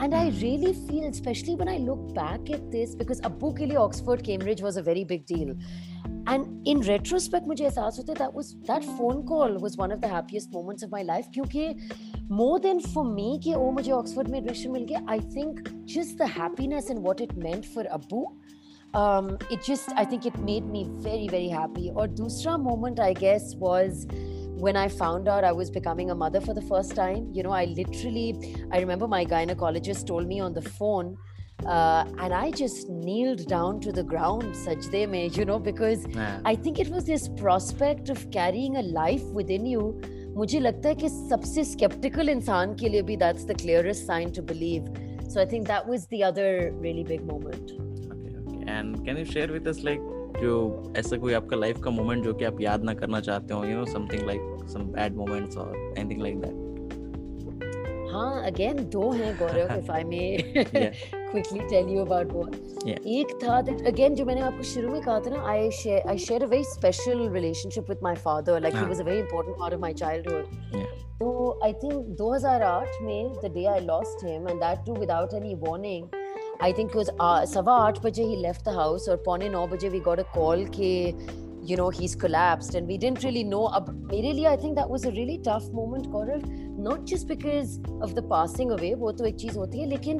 And 0.00 0.14
I 0.14 0.28
really 0.42 0.72
feel, 0.88 1.04
especially 1.04 1.54
when 1.56 1.68
I 1.68 1.78
look 1.78 2.14
back 2.14 2.50
at 2.50 2.70
this, 2.70 2.94
because 2.94 3.20
अब्बू 3.20 3.52
के 3.58 3.66
लिए 3.66 3.76
Oxford 3.76 4.22
Cambridge 4.22 4.62
was 4.62 4.76
a 4.76 4.82
very 4.82 5.04
big 5.04 5.26
deal. 5.26 5.54
And 6.32 6.68
in 6.70 6.80
retrospect, 6.86 7.46
मुझे 7.48 7.64
एहसास 7.64 7.98
होता 7.98 8.12
है 8.12 8.18
that 8.18 8.34
was 8.38 8.54
that 8.70 8.84
phone 8.96 9.22
call 9.30 9.58
was 9.66 9.78
one 9.82 9.92
of 9.92 10.00
the 10.00 10.08
happiest 10.14 10.52
moments 10.52 10.82
of 10.82 10.92
my 10.96 11.02
life 11.10 11.30
क्योंकि 11.34 12.28
more 12.40 12.58
than 12.66 12.80
for 12.94 13.04
me 13.14 13.28
कि 13.44 13.54
ओ 13.54 13.70
मुझे 13.78 13.90
ऑक्सफोर्ड 13.92 14.28
में 14.30 14.38
एडमिशन 14.38 14.70
मिल 14.72 14.84
गया 14.92 15.04
I 15.16 15.18
think 15.36 15.70
just 15.96 16.18
the 16.22 16.30
happiness 16.38 16.90
and 16.94 17.08
what 17.08 17.24
it 17.28 17.36
meant 17.46 17.70
for 17.76 17.86
Abu 17.98 18.22
um, 18.94 19.36
it 19.50 19.62
just 19.62 19.92
I 19.96 20.04
think 20.04 20.26
it 20.26 20.38
made 20.38 20.66
me 20.66 20.86
very 20.88 21.28
very 21.28 21.48
happy. 21.48 21.90
Or 21.94 22.06
dusra 22.08 22.58
moment 22.58 23.00
I 23.00 23.12
guess 23.12 23.54
was 23.56 24.06
when 24.66 24.76
I 24.76 24.88
found 24.88 25.28
out 25.28 25.44
I 25.44 25.52
was 25.52 25.70
becoming 25.70 26.10
a 26.10 26.14
mother 26.14 26.40
for 26.40 26.54
the 26.54 26.62
first 26.62 26.94
time. 26.94 27.30
You 27.32 27.42
know, 27.42 27.50
I 27.50 27.66
literally 27.66 28.56
I 28.72 28.80
remember 28.80 29.06
my 29.06 29.24
gynecologist 29.24 30.06
told 30.06 30.26
me 30.26 30.40
on 30.40 30.54
the 30.54 30.62
phone. 30.62 31.16
Uh, 31.66 32.04
and 32.24 32.32
I 32.32 32.50
just 32.50 32.88
kneeled 32.88 33.46
down 33.48 33.80
to 33.80 33.92
the 33.92 34.02
ground, 34.02 34.44
sajde 34.54 35.08
mein, 35.14 35.32
you 35.32 35.44
know, 35.44 35.58
because 35.58 36.06
Yeah. 36.06 36.40
I 36.44 36.54
think 36.66 36.78
it 36.78 36.88
was 36.88 37.04
this 37.04 37.28
prospect 37.40 38.12
of 38.14 38.30
carrying 38.36 38.76
a 38.76 38.82
life 38.82 39.24
within 39.40 39.66
you. 39.66 39.82
मुझे 40.36 40.60
लगता 40.60 40.88
है 40.88 40.94
कि 40.94 41.08
सबसे 41.08 41.64
skeptical 41.64 42.28
इंसान 42.28 42.74
के 42.82 42.88
लिए 42.88 43.02
भी 43.02 43.16
that's 43.18 43.44
the 43.44 43.54
clearest 43.64 44.06
sign 44.06 44.30
to 44.38 44.42
believe. 44.52 44.86
So 45.28 45.40
I 45.40 45.46
think 45.46 45.66
that 45.66 45.88
was 45.94 46.06
the 46.14 46.22
other 46.30 46.72
really 46.86 47.04
big 47.10 47.26
moment. 47.32 47.72
Okay, 47.72 48.36
okay. 48.42 48.62
And 48.76 49.04
can 49.04 49.16
you 49.16 49.26
share 49.34 49.50
with 49.56 49.66
us 49.74 49.82
like 49.90 50.00
जो 50.40 50.54
ऐसा 50.96 51.16
कोई 51.16 51.32
आपका 51.34 51.56
लाइफ 51.56 51.80
का 51.84 51.90
मोमेंट 51.90 52.24
जो 52.24 52.32
कि 52.34 52.44
आप 52.44 52.60
याद 52.60 52.84
ना 52.84 52.94
करना 52.94 53.20
चाहते 53.28 53.54
हो 53.54 53.64
you 53.64 53.76
know 53.76 53.84
something 53.92 54.26
like 54.26 54.40
some 54.72 54.84
bad 54.96 55.16
moments 55.16 55.56
और 55.56 55.76
एनीथिंग 55.98 56.20
लाइक 56.22 56.40
दैट 56.40 56.61
हाँ 58.13 58.43
अगेन 58.45 58.77
दो 58.93 59.09
हैं 59.11 59.35
Gaurav 59.37 59.77
if 59.77 59.91
I 59.91 60.03
may 60.03 60.19
quickly 60.55 61.59
tell 61.59 61.87
you 61.89 62.01
about 62.01 62.31
वो। 62.33 62.47
एक 62.87 63.33
था 63.43 63.61
दैट 63.69 63.87
अगेन 63.87 64.15
जो 64.15 64.25
मैंने 64.25 64.41
आपको 64.41 64.63
शुरू 64.71 64.89
में 64.89 65.01
कहा 65.01 65.19
था 65.19 65.29
ना 65.29 65.41
I 65.51 65.71
share 65.77 66.09
I 66.09 66.17
share 66.25 66.43
a 66.43 66.47
very 66.47 66.63
special 66.63 67.27
relationship 67.29 67.89
with 67.89 68.03
my 68.03 68.15
father 68.25 68.59
like 68.61 68.75
he. 68.75 68.85
Was 68.85 69.01
a 69.01 69.03
very 69.03 69.19
important 69.19 69.57
part 69.59 69.73
of 69.73 69.81
my 69.81 69.93
childhood 69.93 71.01
तो 71.19 71.59
आई 71.63 71.73
थिंक 71.73 72.15
2008 72.19 73.01
में 73.03 73.31
the 73.35 73.51
day 73.53 73.65
I 73.65 73.79
lost 73.81 74.25
him 74.25 74.47
and 74.49 74.59
that 74.59 74.85
too 74.85 74.95
without 74.95 75.33
any 75.33 75.53
warning 75.67 76.05
I 76.63 76.73
think 76.73 76.95
was 76.95 77.09
सवा 77.49 77.75
आठ 77.85 78.03
बजे 78.05 78.23
ही 78.23 78.35
left 78.35 78.65
the 78.65 78.75
house 78.75 79.09
और 79.09 79.23
पौने 79.25 79.49
नौ 79.49 79.65
बजे 79.67 79.89
we 79.89 79.99
got 79.99 80.19
a 80.19 80.33
call 80.35 80.65
के 80.79 80.93
you 81.69 81.77
know 81.77 81.89
he 81.89 82.05
is 82.05 82.17
collapsed 82.21 82.75
and 82.75 82.87
we 82.87 82.97
didn't 82.97 83.23
really 83.23 83.43
know 83.43 83.63
अब 83.79 83.89
मेरे 84.11 84.31
लिए 84.31 84.45
I 84.45 84.57
think 84.57 84.75
that 84.75 84.91
was 84.91 85.07
a 85.07 85.09
really 85.09 85.37
tough 85.47 85.69
moment 85.73 86.07
gaurav 86.07 86.62
not 86.83 87.05
just 87.09 87.27
because 87.27 87.79
of 88.03 88.13
the 88.13 88.27
passing 88.29 88.71
away 88.71 88.93
वो 88.93 89.11
तो 89.11 89.25
एक 89.25 89.35
चीज़ 89.35 89.57
होती 89.57 89.79
है, 89.79 89.85
लेकिन 89.89 90.19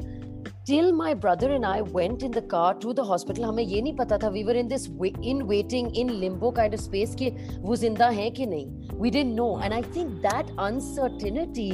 till 0.67 0.91
my 0.93 1.13
brother 1.13 1.52
and 1.52 1.65
I 1.65 1.82
went 1.82 2.23
in 2.23 2.32
the 2.32 2.47
car 2.52 2.73
to 2.84 2.93
the 2.93 2.99
hospital 3.10 3.43
हमें 3.43 3.63
ये 3.63 3.82
नहीं 3.82 3.95
पता 3.97 4.17
था 4.17 4.30
we 4.30 4.43
were 4.43 4.56
in 4.58 4.67
this 4.67 4.88
in 5.23 5.41
waiting 5.49 5.97
in 5.97 6.10
limbo 6.10 6.52
kind 6.52 6.73
of 6.73 6.82
space 6.82 7.15
कि 7.19 7.30
वो 7.60 7.76
ज़िंदा 7.76 8.08
है 8.19 8.30
कि 8.32 8.45
नहीं। 8.45 8.99
We 9.02 9.10
didn't 9.12 9.36
know 9.36 9.47
and 9.63 9.73
I 9.73 9.82
think 9.95 10.10
that 10.26 10.56
uncertainty 10.60 11.69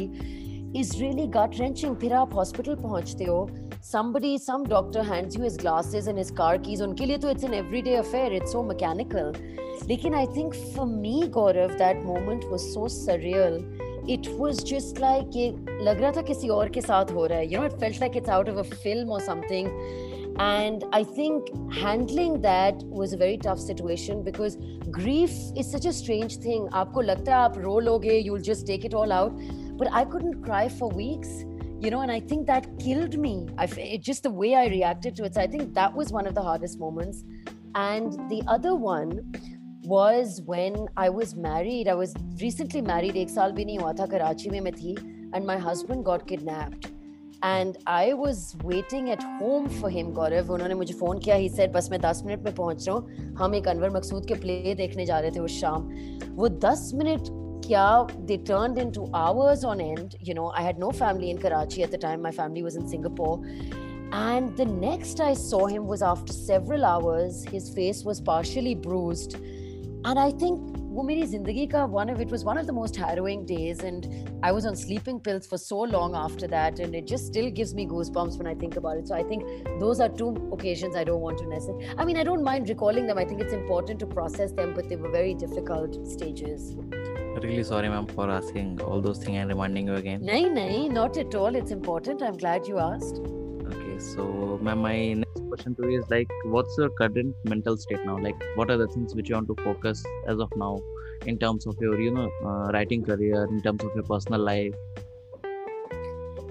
is 0.80 0.98
really 1.00 1.28
gut 1.28 1.60
wrenching 1.60 1.96
फिर 1.96 2.14
आप 2.14 2.36
हॉस्पिटल 2.36 2.76
पहुँचते 2.76 3.24
हो, 3.24 3.48
somebody, 3.88 4.30
some 4.38 4.64
doctor 4.72 5.04
hands 5.10 5.36
you 5.36 5.44
his 5.44 5.58
glasses 5.58 6.08
and 6.12 6.22
his 6.22 6.32
car 6.40 6.56
keys 6.64 6.82
unke 6.88 7.06
liye 7.12 7.20
to 7.26 7.30
it's 7.34 7.46
an 7.50 7.54
everyday 7.60 7.94
affair, 8.00 8.32
it's 8.40 8.56
so 8.56 8.64
mechanical. 8.72 9.30
लेकिन 9.92 10.16
I 10.22 10.26
think 10.38 10.58
for 10.74 10.86
me, 10.86 11.14
Gaurav, 11.38 11.78
that 11.82 12.02
moment 12.08 12.50
was 12.54 12.66
so 12.74 12.90
surreal 12.96 13.56
it 14.07 14.27
was 14.39 14.63
just 14.71 14.99
like 14.99 15.37
ये 15.37 15.51
लग 15.85 16.01
रहा 16.01 16.11
था 16.17 16.23
किसी 16.23 16.49
और 16.57 16.69
के 16.71 16.81
साथ 16.81 17.13
हो 17.15 17.27
रहा 17.27 17.39
है 17.39 17.49
you 17.51 17.59
know 17.59 17.69
it 17.71 17.79
felt 17.85 18.01
like 18.05 18.17
it's 18.21 18.29
out 18.39 18.49
of 18.49 18.59
a 18.59 18.65
film 18.65 19.11
or 19.11 19.21
something 19.29 19.71
and 20.45 20.85
I 20.93 21.05
think 21.05 21.49
handling 21.73 22.41
that 22.43 22.83
was 23.01 23.13
a 23.13 23.17
very 23.17 23.39
tough 23.47 23.61
situation 23.61 24.23
because 24.29 24.57
grief 24.91 25.33
is 25.63 25.71
such 25.77 25.87
a 25.87 25.93
strange 26.03 26.37
thing 26.47 26.69
आपको 26.83 27.01
लगता 27.01 27.35
है 27.35 27.39
आप 27.43 27.59
रो 27.65 27.79
लोगे 27.89 28.21
you'll 28.27 28.47
just 28.51 28.67
take 28.73 28.85
it 28.91 28.95
all 29.01 29.13
out 29.13 29.43
but 29.83 29.93
I 30.03 30.05
couldn't 30.15 30.43
cry 30.49 30.69
for 30.81 30.91
weeks 31.01 31.35
you 31.85 31.91
know 31.95 32.01
and 32.07 32.13
I 32.17 32.21
think 32.33 32.47
that 32.53 32.69
killed 32.85 33.19
me 33.27 33.35
I 33.59 33.65
f- 33.65 33.79
it 33.79 34.03
just 34.11 34.29
the 34.29 34.35
way 34.43 34.55
I 34.55 34.67
reacted 34.75 35.17
to 35.17 35.25
it 35.25 35.35
so 35.35 35.41
I 35.41 35.47
think 35.55 35.75
that 35.81 35.95
was 36.03 36.13
one 36.19 36.27
of 36.27 36.35
the 36.35 36.43
hardest 36.43 36.79
moments 36.79 37.25
and 37.75 38.13
the 38.31 38.43
other 38.59 38.75
one 38.75 39.17
was 39.85 40.41
when 40.47 40.89
I 40.97 41.11
was 41.11 41.35
married. 41.35 41.89
I 41.89 41.95
was 41.95 42.15
recently 42.41 42.81
married. 42.81 43.17
एक 43.17 43.31
साल 43.31 43.53
भी 43.53 43.65
नहीं 43.65 43.79
हुआ 43.79 43.93
था 43.93 44.07
कराची 44.07 44.51
में 44.51 44.61
मैं 44.61 44.73
थी 44.73 44.95
and 45.35 45.47
my 45.47 45.57
husband 45.69 46.05
got 46.05 46.27
kidnapped. 46.27 46.91
And 47.43 47.77
I 47.87 48.15
was 48.15 48.57
waiting 48.65 49.11
at 49.11 49.23
home 49.39 49.69
for 49.79 49.91
him, 49.91 50.13
Gaurav. 50.19 50.51
उन्होंने 50.51 50.75
मुझे 50.75 50.95
फोन 50.95 51.19
किया. 51.25 51.37
He 51.37 51.49
said 51.57 51.73
बस 51.73 51.91
मैं 51.91 51.99
10 52.01 52.23
मिनट 52.27 52.45
में 52.45 52.55
पहुंच 52.55 52.87
रहा 52.89 52.97
हूँ. 52.97 53.35
हम 53.39 53.55
एक 53.55 53.69
अनवर 53.69 53.91
मकसूद 53.97 54.27
के 54.27 54.35
प्ले 54.45 54.75
देखने 54.75 55.07
जा 55.07 55.19
रहे 55.21 55.31
थे 55.31 55.41
उस 55.41 55.61
शाम. 55.61 55.89
वो 56.37 56.49
10 56.67 56.93
मिनट 56.95 57.29
क्या 57.67 57.87
they 58.29 58.39
turned 58.51 58.79
into 58.79 59.09
hours 59.21 59.65
on 59.73 59.81
end. 59.81 60.17
You 60.29 60.35
know, 60.39 60.47
I 60.61 60.63
had 60.69 60.79
no 60.79 60.91
family 61.03 61.31
in 61.35 61.43
Karachi 61.45 61.83
at 61.83 61.91
the 61.91 62.01
time. 62.07 62.23
My 62.23 62.33
family 62.39 62.63
was 62.69 62.77
in 62.77 62.89
Singapore. 62.95 63.37
And 64.13 64.57
the 64.57 64.65
next 64.65 65.21
I 65.21 65.35
saw 65.35 65.67
him 65.67 65.87
was 65.93 66.03
after 66.03 66.33
several 66.33 66.85
hours. 66.85 67.45
His 67.53 67.69
face 67.71 68.05
was 68.05 68.21
partially 68.21 68.75
bruised. 68.75 69.37
And 70.07 70.19
I 70.19 70.31
think 70.33 70.73
वो 70.95 71.03
मेरी 71.03 71.23
जिंदगी 71.27 71.67
का 71.71 71.85
one 71.93 72.11
of 72.11 72.21
it 72.21 72.33
was 72.33 72.45
one 72.45 72.59
of 72.59 72.67
the 72.67 72.73
most 72.73 72.95
harrowing 72.95 73.45
days 73.47 73.81
and 73.83 74.05
I 74.49 74.53
was 74.53 74.67
on 74.71 74.77
sleeping 74.77 75.19
pills 75.29 75.47
for 75.53 75.59
so 75.59 75.79
long 75.95 76.15
after 76.15 76.47
that 76.53 76.79
and 76.79 76.95
it 76.95 77.09
just 77.13 77.27
still 77.27 77.51
gives 77.51 77.75
me 77.75 77.87
goosebumps 77.93 78.37
when 78.39 78.47
I 78.47 78.55
think 78.55 78.77
about 78.77 78.99
it. 78.99 79.09
So 79.09 79.17
I 79.17 79.25
think 79.25 79.43
those 79.81 79.99
are 80.01 80.09
two 80.09 80.29
occasions 80.53 80.95
I 80.95 81.03
don't 81.03 81.21
want 81.21 81.39
to 81.39 81.49
necessarily 81.49 81.89
I 81.99 82.05
mean 82.05 82.17
I 82.17 82.23
don't 82.23 82.45
mind 82.45 82.69
recalling 82.69 83.09
them. 83.09 83.19
I 83.19 83.25
think 83.25 83.41
it's 83.41 83.53
important 83.53 83.99
to 84.01 84.07
process 84.07 84.53
them, 84.53 84.75
but 84.75 84.89
they 84.89 84.97
were 84.97 85.11
very 85.11 85.35
difficult 85.35 85.99
stages. 86.17 86.77
really 87.43 87.65
sorry 87.69 87.89
ma'am 87.93 88.07
for 88.19 88.27
asking 88.31 88.69
all 88.83 89.01
those 89.01 89.19
things 89.23 89.39
and 89.39 89.49
reminding 89.55 89.89
you 89.89 89.97
again 90.03 90.21
Nahi, 90.29 90.45
nahi, 90.59 90.91
not 90.91 91.17
at 91.17 91.35
all. 91.35 91.57
It's 91.63 91.73
important. 91.73 92.23
I'm 92.23 92.37
glad 92.37 92.69
you 92.69 92.79
asked. 92.79 93.19
okay 93.73 93.99
so 93.99 94.25
ma'am 94.69 94.79
my 94.79 94.97
next 95.25 95.28
question 95.49 95.75
to 95.75 95.91
you 95.91 96.01
is 96.01 96.11
like 96.11 96.29
what's 96.47 96.77
your 96.79 96.91
current 96.91 97.35
mental 97.45 97.77
state 97.77 98.05
now 98.05 98.19
like 98.19 98.35
what 98.57 98.71
are 98.71 98.77
the 98.77 98.89
things 98.89 99.15
which 99.15 99.29
you 99.29 99.35
want 99.35 99.49
to 99.49 99.57
focus 99.63 100.05
as 100.27 100.39
of 100.39 100.51
now 100.57 100.81
in 101.27 101.39
terms 101.39 101.67
of 101.67 101.77
your 101.81 102.01
you 102.01 102.11
know 102.11 102.31
uh, 102.45 102.71
writing 102.73 103.05
career 103.05 103.45
in 103.45 103.63
terms 103.63 103.83
of 103.83 103.91
your 103.95 104.05
personal 104.05 104.41
life 104.41 104.75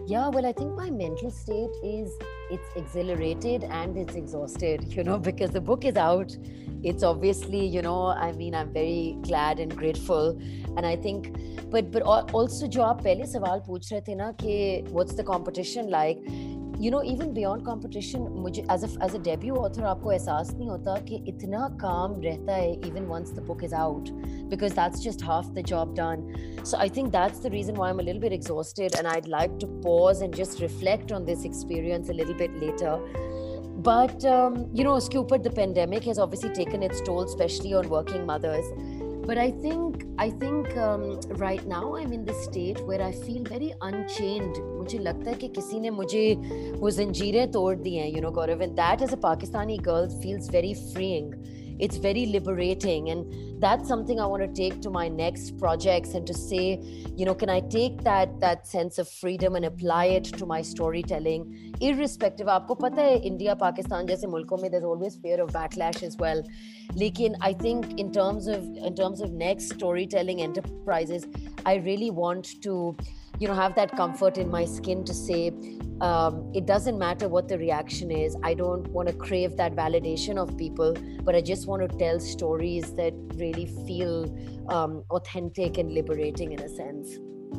Yeah, 0.06 0.28
well, 0.28 0.46
I 0.46 0.52
think 0.52 0.76
my 0.76 0.90
mental 0.90 1.32
state 1.32 1.76
is 1.82 2.18
it's 2.52 2.70
exhilarated 2.76 3.64
and 3.64 3.98
it's 3.98 4.16
exhausted, 4.16 4.92
you 4.94 5.04
know, 5.04 5.18
because 5.18 5.52
the 5.52 5.62
book 5.62 5.86
is 5.86 5.96
out. 5.96 6.36
It's 6.84 7.04
obviously, 7.04 7.66
you 7.66 7.82
know, 7.82 8.08
I 8.08 8.34
mean, 8.34 8.54
I'm 8.54 8.74
very 8.74 9.18
glad 9.22 9.60
and 9.60 9.74
grateful. 9.76 10.38
And 10.76 10.86
I 10.86 10.98
think, 10.98 11.30
but 11.72 11.90
but 11.90 12.04
al- 12.04 12.30
also 12.34 12.68
जो 12.68 12.82
आप 12.84 13.04
पहले 13.04 13.26
सवाल 13.32 13.64
पूछ 13.68 13.92
रहे 13.94 14.02
थे 14.08 14.16
ना 14.16 14.32
कि 14.44 14.92
what's 14.92 15.16
the 15.16 15.24
competition 15.24 15.90
like? 15.90 16.20
You 16.80 16.92
know, 16.92 17.02
even 17.04 17.34
beyond 17.34 17.66
competition, 17.66 18.24
मुझे 18.44 18.66
as 18.70 18.84
a 18.84 18.90
as 19.06 19.14
a 19.14 19.20
debut 19.28 19.58
author 19.58 19.84
आपको 19.92 20.12
एहसास 20.12 20.54
नहीं 20.54 20.70
होता 20.70 20.96
कि 21.10 21.24
इतना 21.28 21.68
काम 21.82 22.20
रहता 22.22 22.56
है 22.56 22.82
even 22.90 23.08
once 23.12 23.32
the 23.38 23.44
book 23.50 23.64
is 23.68 23.76
out 23.82 24.12
because 24.54 24.74
that's 24.80 25.04
just 25.06 25.22
half 25.22 25.54
the 25.54 25.64
job 25.74 25.96
done. 26.00 26.26
So 26.64 26.78
I 26.78 26.90
think 26.98 27.12
that's 27.12 27.40
the 27.40 27.52
reason 27.52 27.76
why 27.76 27.90
I'm 27.90 28.00
a 28.00 28.08
little 28.10 28.22
bit 28.22 28.34
exhausted 28.40 28.98
and 28.98 29.08
I'd 29.08 29.30
like 29.36 29.60
to 29.60 29.68
pause 29.86 30.22
and 30.22 30.36
just 30.42 30.62
reflect 30.62 31.12
on 31.12 31.26
this 31.26 31.46
experience 31.46 32.10
a 32.10 32.18
little 32.22 32.36
bit 32.44 32.60
later. 32.66 32.98
But 33.92 34.26
um, 34.26 34.60
you 34.74 34.84
know, 34.84 34.98
उसके 34.98 35.18
ऊपर 35.18 35.44
the 35.44 35.56
pandemic 35.62 36.04
has 36.06 36.20
obviously 36.20 36.50
taken 36.50 36.84
its 36.84 37.02
toll, 37.02 37.24
especially 37.24 37.74
on 37.74 37.90
working 37.90 38.26
mothers. 38.26 38.66
But 39.26 39.38
I 39.38 39.52
think 39.52 40.04
I 40.20 40.30
think 40.30 40.76
um, 40.76 41.20
right 41.42 41.66
now 41.66 41.96
I'm 41.96 42.12
in 42.12 42.26
this 42.26 42.44
state 42.44 42.80
where 42.86 43.02
I 43.02 43.12
feel 43.12 43.44
very 43.44 43.74
unchained. 43.82 44.58
मुझे 44.88 44.98
लगता 45.00 45.30
है 45.30 45.38
कि 45.38 45.48
किसी 45.48 45.80
ने 45.80 45.90
मुझे 45.90 46.24
वो 46.80 46.90
जंजीरें 46.90 47.52
तोड़ 47.52 47.76
दी 47.76 47.96
हैं, 47.96 48.12
you 48.14 48.22
know, 48.22 48.32
Gaurav. 48.32 48.64
And 48.64 48.78
that 48.78 49.02
as 49.02 49.14
a 49.14 49.18
Pakistani 49.18 49.82
girl 49.82 50.10
feels 50.22 50.50
very 50.50 50.74
freeing. 50.94 51.36
It's 51.80 51.98
very 51.98 52.28
liberating, 52.28 53.10
and 53.10 53.62
that's 53.62 53.88
something 53.88 54.20
I 54.20 54.26
want 54.28 54.44
to 54.44 54.48
take 54.58 54.80
to 54.82 54.92
my 54.92 55.08
next 55.08 55.58
projects 55.58 56.14
and 56.14 56.28
to 56.28 56.34
say, 56.34 56.80
you 57.18 57.26
know, 57.26 57.34
can 57.34 57.50
I 57.50 57.62
take 57.62 58.04
that 58.04 58.36
that 58.42 58.68
sense 58.68 59.00
of 59.00 59.10
freedom 59.10 59.56
and 59.56 59.66
apply 59.66 60.06
it 60.18 60.26
to 60.42 60.46
my 60.46 60.62
storytelling, 60.62 61.48
irrespective. 61.82 62.48
आपको 62.48 62.76
पता 62.76 63.02
है 63.02 63.18
India 63.32 63.56
Pakistan 63.64 64.06
जैसे 64.08 64.28
मुल्कों 64.28 64.58
में 64.62 64.70
there's 64.70 64.86
always 64.92 65.18
fear 65.26 65.42
of 65.42 65.50
backlash 65.58 66.04
as 66.04 66.16
well. 66.18 66.44
लेकिन 66.96 67.36
I 67.42 67.54
think 67.54 68.00
in 68.00 68.12
terms 68.12 68.48
of 68.48 68.70
in 68.92 68.96
terms 69.02 69.20
of 69.20 69.32
next 69.32 69.74
storytelling 69.74 70.42
enterprises, 70.42 71.26
I 71.66 71.76
really 71.90 72.12
want 72.12 72.62
to, 72.62 72.96
you 73.39 73.47
know, 73.47 73.55
have 73.55 73.75
that 73.77 73.97
comfort 73.97 74.37
in 74.37 74.51
my 74.51 74.65
skin 74.65 75.05
to 75.05 75.15
say, 75.15 75.53
um, 76.01 76.51
it 76.55 76.67
doesn't 76.67 76.99
matter 76.99 77.29
what 77.29 77.49
the 77.49 77.59
reaction 77.59 78.11
is. 78.11 78.37
I 78.43 78.55
don't 78.55 78.87
want 78.89 79.09
to 79.09 79.15
crave 79.15 79.57
that 79.57 79.75
validation 79.75 80.37
of 80.37 80.57
people, 80.57 80.95
but 81.23 81.35
I 81.35 81.41
just 81.41 81.67
want 81.67 81.89
to 81.89 81.99
tell 81.99 82.21
stories 82.21 82.95
that 82.95 83.15
really 83.35 83.67
feel 83.87 84.25
um, 84.69 85.05
authentic 85.11 85.79
and 85.79 85.93
liberating 85.93 86.53
in 86.53 86.61
a 86.61 86.69
sense. 86.69 87.19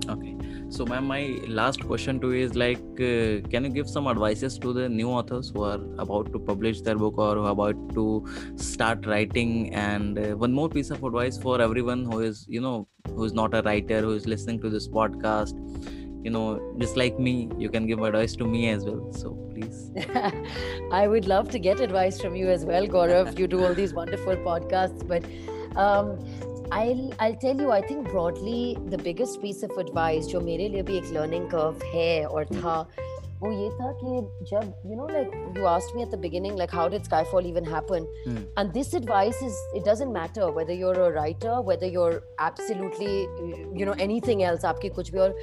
Okay. 0.09 0.35
So 0.69 0.85
ma'am 0.85 1.07
my 1.07 1.39
last 1.47 1.85
question 1.85 2.19
to 2.21 2.31
you 2.31 2.45
is 2.45 2.55
like 2.55 2.77
uh, 2.77 3.41
can 3.53 3.65
you 3.65 3.69
give 3.69 3.89
some 3.89 4.07
advices 4.07 4.57
to 4.59 4.73
the 4.73 4.87
new 4.87 5.09
authors 5.09 5.49
who 5.49 5.63
are 5.63 5.79
about 5.97 6.31
to 6.33 6.39
publish 6.39 6.81
their 6.81 6.95
book 6.95 7.17
or 7.17 7.35
who 7.35 7.45
about 7.45 7.93
to 7.93 8.25
start 8.55 9.05
writing? 9.05 9.73
And 9.73 10.19
uh, 10.19 10.35
one 10.37 10.53
more 10.53 10.69
piece 10.69 10.91
of 10.91 11.03
advice 11.03 11.37
for 11.37 11.61
everyone 11.61 12.05
who 12.05 12.19
is 12.19 12.45
you 12.47 12.61
know 12.61 12.87
who 13.15 13.23
is 13.23 13.33
not 13.33 13.53
a 13.53 13.61
writer 13.63 14.01
who 14.01 14.11
is 14.11 14.27
listening 14.27 14.61
to 14.61 14.69
this 14.69 14.87
podcast. 14.87 15.55
You 16.23 16.31
know 16.31 16.75
just 16.77 16.97
like 16.97 17.17
me 17.17 17.49
you 17.57 17.69
can 17.69 17.87
give 17.87 18.01
advice 18.03 18.35
to 18.35 18.45
me 18.45 18.69
as 18.69 18.85
well. 18.85 19.11
So 19.13 19.33
please. 19.53 19.91
I 20.91 21.07
would 21.07 21.27
love 21.27 21.49
to 21.49 21.59
get 21.59 21.79
advice 21.79 22.21
from 22.21 22.35
you 22.35 22.49
as 22.49 22.65
well 22.65 22.87
gaurav. 22.87 23.37
You 23.39 23.47
do 23.47 23.65
all 23.65 23.73
these 23.73 23.93
wonderful 23.93 24.35
podcasts. 24.37 25.07
But 25.07 25.25
um, 25.75 26.19
I'll 26.71 27.11
I'll 27.19 27.35
tell 27.35 27.59
you 27.59 27.71
I 27.71 27.81
think 27.81 28.09
broadly 28.11 28.77
the 28.89 28.97
biggest 28.97 29.41
piece 29.41 29.63
of 29.63 29.71
advice 29.83 30.27
जो 30.31 30.41
मेरे 30.41 30.67
लिए 30.69 30.81
भी 30.89 30.97
एक 30.97 31.05
learning 31.13 31.47
curve 31.53 31.83
है 31.93 32.25
और 32.25 32.45
था 32.45 32.75
वो 33.41 33.51
ये 33.51 33.69
था 33.71 33.91
कि 33.99 34.45
जब 34.47 34.73
you 34.85 34.95
know 34.95 35.07
like 35.07 35.31
you 35.57 35.65
asked 35.65 35.95
me 35.95 36.01
at 36.03 36.09
the 36.09 36.19
beginning 36.19 36.57
like 36.57 36.73
how 36.75 36.89
did 36.89 37.03
Skyfall 37.03 37.45
even 37.45 37.65
happen 37.73 38.07
and 38.59 38.71
this 38.73 38.93
advice 38.95 39.39
is 39.43 39.57
it 39.77 39.87
doesn't 39.87 40.13
matter 40.13 40.51
whether 40.57 40.73
you 40.73 40.89
are 40.89 40.99
a 40.99 41.09
writer 41.15 41.63
whether 41.67 41.93
you 41.93 42.01
are 42.03 42.13
absolutely 42.47 43.79
you 43.79 43.85
know 43.85 43.93
anything 44.03 44.41
else 44.41 44.65
आपकी 44.65 44.89
कुछ 44.89 45.11
भी। 45.11 45.19
और 45.19 45.37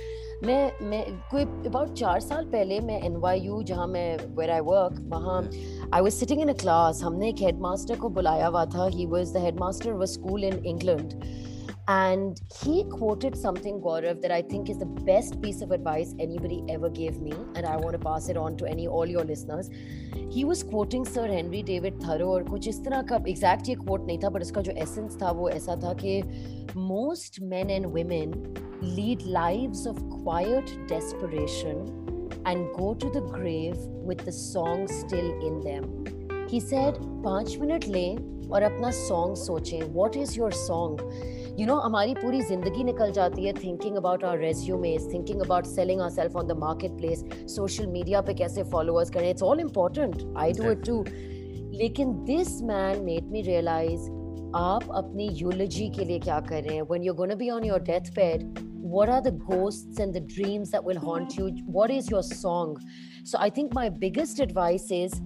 मैं 0.45 0.87
मैं 0.89 1.03
कोई 1.31 1.43
about 1.43 1.93
चार 1.99 2.21
साल 2.21 2.45
पहले 2.53 2.81
मैं 2.81 3.01
एन 3.03 3.17
वाई 3.21 3.41
यू 3.41 3.63
जहाँ 3.71 3.87
मैं 3.89 4.17
वेर 4.37 4.51
आई 4.51 4.61
वर्क 4.71 5.01
वहाँ 5.13 5.43
I 5.95 6.01
was 6.01 6.15
sitting 6.15 6.41
in 6.41 6.49
a 6.49 6.59
class 6.61 7.03
हमने 7.03 7.29
एक 7.29 7.43
हेड 7.43 7.61
मास्टर 7.61 7.97
को 7.99 8.09
बुलाया 8.19 8.47
हुआ 8.47 8.65
था। 8.75 8.87
He 8.87 9.07
was 9.07 9.35
the 9.35 9.43
headmaster 9.61 9.93
of 9.93 10.05
school 10.11 10.45
in 10.45 10.65
England 10.67 11.21
and 11.88 12.42
he 12.64 12.84
quoted 12.92 13.36
something 13.36 13.80
Gaurav 13.82 14.22
that 14.22 14.32
I 14.32 14.42
think 14.42 14.70
is 14.70 14.78
the 14.78 14.86
best 14.86 15.42
piece 15.42 15.62
of 15.62 15.72
advice 15.72 16.14
anybody 16.20 16.64
ever 16.70 16.90
gave 16.90 17.20
me 17.20 17.34
and 17.56 17.66
I 17.66 17.76
want 17.78 17.94
to 17.94 18.00
pass 18.00 18.30
it 18.30 18.38
on 18.38 18.58
to 18.58 18.66
any 18.66 18.88
all 18.88 19.06
your 19.06 19.24
listeners 19.24 19.70
he 20.30 20.46
was 20.46 20.64
quoting 20.64 21.06
Sir 21.06 21.28
Henry 21.28 21.64
David 21.64 22.00
Thoreau 22.02 22.30
और 22.34 22.44
कुछ 22.50 22.68
इस 22.68 22.80
तरह 22.86 23.02
का 23.12 23.24
exact 23.34 23.70
ये 23.70 23.76
quote 23.76 24.06
नहीं 24.08 24.20
था 24.20 24.32
but 24.34 24.42
उसका 24.42 24.62
जो 24.62 24.74
essence 24.86 25.22
था 25.22 25.32
वो 25.40 25.50
ऐसा 25.50 25.76
था 25.84 25.94
कि 26.04 26.22
most 26.76 27.42
men 27.42 27.70
and 27.70 27.92
women 27.92 28.36
lead 28.82 29.24
lives 29.24 29.86
of 29.86 29.98
quiet 30.10 30.78
desperation 30.88 31.84
and 32.46 32.74
go 32.76 32.94
to 32.94 33.10
the 33.10 33.22
grave 33.22 33.78
with 34.10 34.26
the 34.26 34.32
song 34.32 34.88
still 34.88 35.30
in 35.48 35.60
them. 35.62 35.84
He 36.50 36.60
said, 36.60 36.96
पाँच 37.24 37.58
मिनट 37.58 37.86
लें 37.88 38.50
और 38.52 38.64
अपना 38.64 38.90
सॉन्ग 38.92 39.36
सोचें 39.38 39.94
what 39.94 40.18
is 40.22 40.36
your 40.38 40.52
song 40.52 40.98
You 41.59 41.67
know 41.67 41.75
हमारी 41.81 42.15
पूरी 42.15 42.41
ज़िंदगी 42.43 42.83
निकल 42.85 43.13
जाती 43.13 43.45
है 43.45 43.53
thinking 43.53 43.95
about 43.97 44.25
our 44.25 44.39
resumes 44.39 45.13
thinking 45.13 45.41
about 45.41 45.67
selling 45.67 46.01
ourself 46.11 46.37
on 46.37 46.47
the 46.47 46.57
marketplace 46.99 47.25
social 47.55 47.87
media 47.87 48.21
पे 48.23 48.35
कैसे 48.35 48.63
फॉलोअर्स 48.73 49.11
करें 49.11 49.29
it's 49.31 49.43
all 49.43 49.61
important 49.61 50.23
I 50.39 50.53
do 50.53 50.71
it 50.71 50.85
too 50.87 51.03
लेकिन 51.79 52.13
this 52.25 52.61
man 52.63 53.03
made 53.05 53.31
me 53.31 53.43
realise 53.43 54.11
आप 54.55 54.91
अपनी 54.95 55.29
यूलॉजी 55.39 55.89
के 55.97 56.05
लिए 56.05 56.19
क्या 56.19 56.41
कर 56.41 56.63
रहे 56.63 56.75
हैं? 56.75 56.83
When 56.91 57.03
you 57.05 57.15
gonna 57.15 57.35
be 57.35 57.51
on 57.51 57.65
your 57.65 57.83
death 57.83 58.11
bed 58.17 58.59
what 58.95 59.09
are 59.09 59.21
the 59.21 59.37
ghost 59.41 60.01
and 60.01 60.15
the 60.17 60.27
dreams 60.35 60.73
that 60.73 60.87
will 60.87 60.99
haunt 61.07 61.39
you 61.41 61.49
what 61.79 61.91
is 61.91 62.13
your 62.13 62.23
song 62.25 62.79
so 63.25 63.39
I 63.39 63.51
think 63.57 63.75
my 63.75 63.91
biggest 64.05 64.41
advice 64.41 64.93
is 64.93 65.21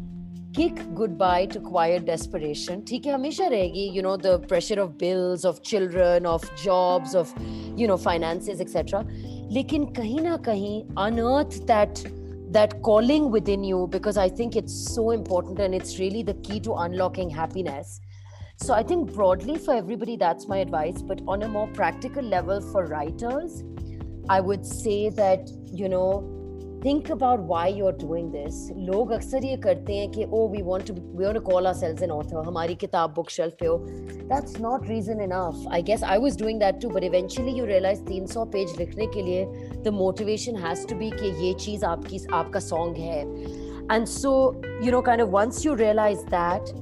kick 0.58 0.82
goodbye 0.98 1.46
to 1.54 1.60
quiet 1.60 2.06
desperation 2.10 2.84
ठीक 2.90 3.06
है 3.06 3.14
हमेशा 3.14 3.48
रहेगी 3.54 3.88
you 3.96 4.04
know 4.08 4.18
the 4.26 4.36
pressure 4.52 4.80
of 4.84 4.98
bills 4.98 5.46
of 5.52 5.64
children 5.72 6.28
of 6.34 6.46
jobs 6.66 7.16
of 7.24 7.34
you 7.82 7.88
know 7.92 7.98
finances 8.10 8.62
etc 8.68 9.04
लेकिन 9.58 9.86
कहीं 9.98 10.20
ना 10.22 10.38
कहीं 10.46 10.76
unearth 11.08 11.60
that 11.72 12.06
that 12.56 12.82
calling 12.82 13.30
within 13.32 13.64
you 13.66 13.88
because 13.88 14.18
I 14.18 14.30
think 14.30 14.56
it's 14.56 14.74
so 14.96 15.12
important 15.12 15.60
and 15.60 15.76
it's 15.76 16.00
really 16.00 16.24
the 16.24 16.36
key 16.36 16.60
to 16.62 16.76
unlocking 16.76 17.30
happiness. 17.30 18.00
So 18.58 18.74
I 18.74 18.82
think 18.84 19.14
broadly 19.14 19.58
for 19.58 19.74
everybody, 19.74 20.16
that's 20.16 20.48
my 20.48 20.60
advice. 20.60 21.02
But 21.02 21.22
on 21.28 21.44
a 21.44 21.50
more 21.50 21.68
practical 21.68 22.24
level 22.24 22.62
for 22.62 22.86
writers, 22.86 23.62
I 24.30 24.40
would 24.40 24.66
say 24.66 25.10
that, 25.10 25.50
you 25.66 25.90
know, 25.90 26.39
think 26.86 27.10
about 27.10 27.40
why 27.52 27.68
you're 27.68 27.98
doing 28.02 28.32
this. 28.32 28.58
लोग 28.90 29.12
अक्सर 29.12 29.46
ये 29.46 29.56
करते 29.66 29.96
हैं 29.98 30.10
कि 30.12 30.26
oh 30.26 30.44
we 30.56 30.62
want 30.70 30.86
to 30.90 30.94
we 30.94 31.26
want 31.26 31.40
to 31.40 31.44
call 31.50 31.68
ourselves 31.72 32.06
an 32.08 32.12
author. 32.18 32.44
हमारी 32.46 32.76
किताब 32.84 33.14
book 33.16 33.30
shelf 33.30 33.56
पे 33.60 33.66
हो. 33.66 33.78
That's 34.32 34.60
not 34.66 34.88
reason 34.94 35.26
enough. 35.28 35.66
I 35.78 35.82
guess 35.90 36.06
I 36.16 36.18
was 36.26 36.40
doing 36.44 36.60
that 36.60 36.80
too, 36.82 36.94
but 36.98 37.08
eventually 37.10 37.58
you 37.60 37.66
realize 37.72 38.02
300 38.12 38.46
page 38.56 38.78
लिखने 38.80 39.08
के 39.16 39.22
लिए 39.30 39.84
the 39.84 39.96
motivation 40.00 40.64
has 40.68 40.86
to 40.92 41.00
be 41.04 41.12
कि 41.20 41.36
ये 41.46 41.54
चीज 41.66 41.84
आपकी 41.94 42.26
आपका 42.42 42.64
song 42.70 42.96
है. 43.08 43.20
And 43.96 44.10
so, 44.10 44.32
you 44.82 44.92
know, 44.96 45.02
kind 45.12 45.22
of 45.22 45.30
once 45.30 45.64
you 45.66 45.76
realize 45.82 46.24
that, 46.38 46.74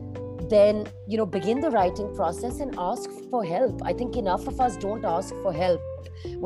then 0.50 0.86
you 1.08 1.18
know 1.18 1.26
begin 1.26 1.62
the 1.62 1.70
writing 1.72 2.14
process 2.16 2.60
and 2.60 2.76
ask 2.78 3.10
for 3.30 3.44
help 3.44 3.82
i 3.92 3.94
think 3.94 4.18
enough 4.18 4.46
of 4.48 4.60
us 4.66 4.76
don't 4.78 5.06
ask 5.06 5.34
for 5.46 5.54
help 5.54 5.82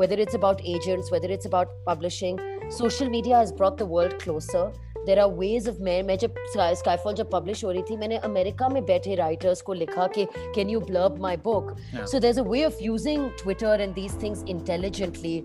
whether 0.00 0.14
it's 0.14 0.34
about 0.34 0.60
agents 0.64 1.10
whether 1.10 1.28
it's 1.28 1.46
about 1.46 1.74
publishing 1.84 2.38
social 2.70 3.08
media 3.16 3.36
has 3.36 3.52
brought 3.52 3.78
the 3.78 3.86
world 3.94 4.18
closer 4.22 4.70
there 5.06 5.20
are 5.22 5.28
ways 5.40 5.66
of 5.70 5.76
मैं 5.80 6.02
मैं 6.06 6.16
जब 6.22 6.34
Skyfall 6.54 7.14
जब 7.14 7.30
publish 7.30 7.64
हो 7.64 7.70
रही 7.70 7.82
थी 7.90 7.96
मैंने 7.96 8.16
America 8.28 8.68
में 8.68 8.84
बैठे 8.86 9.14
राइटर्स 9.20 9.60
को 9.68 9.72
लिखा 9.72 10.06
कि 10.16 10.24
can 10.54 10.70
you 10.70 10.80
blurb 10.90 11.18
my 11.26 11.34
book 11.46 11.70
Yeah. 11.94 12.04
so 12.12 12.20
there's 12.24 12.40
a 12.42 12.46
way 12.48 12.62
of 12.70 12.80
using 12.86 13.24
twitter 13.42 13.72
and 13.84 13.94
these 14.00 14.16
things 14.24 14.42
intelligently 14.56 15.36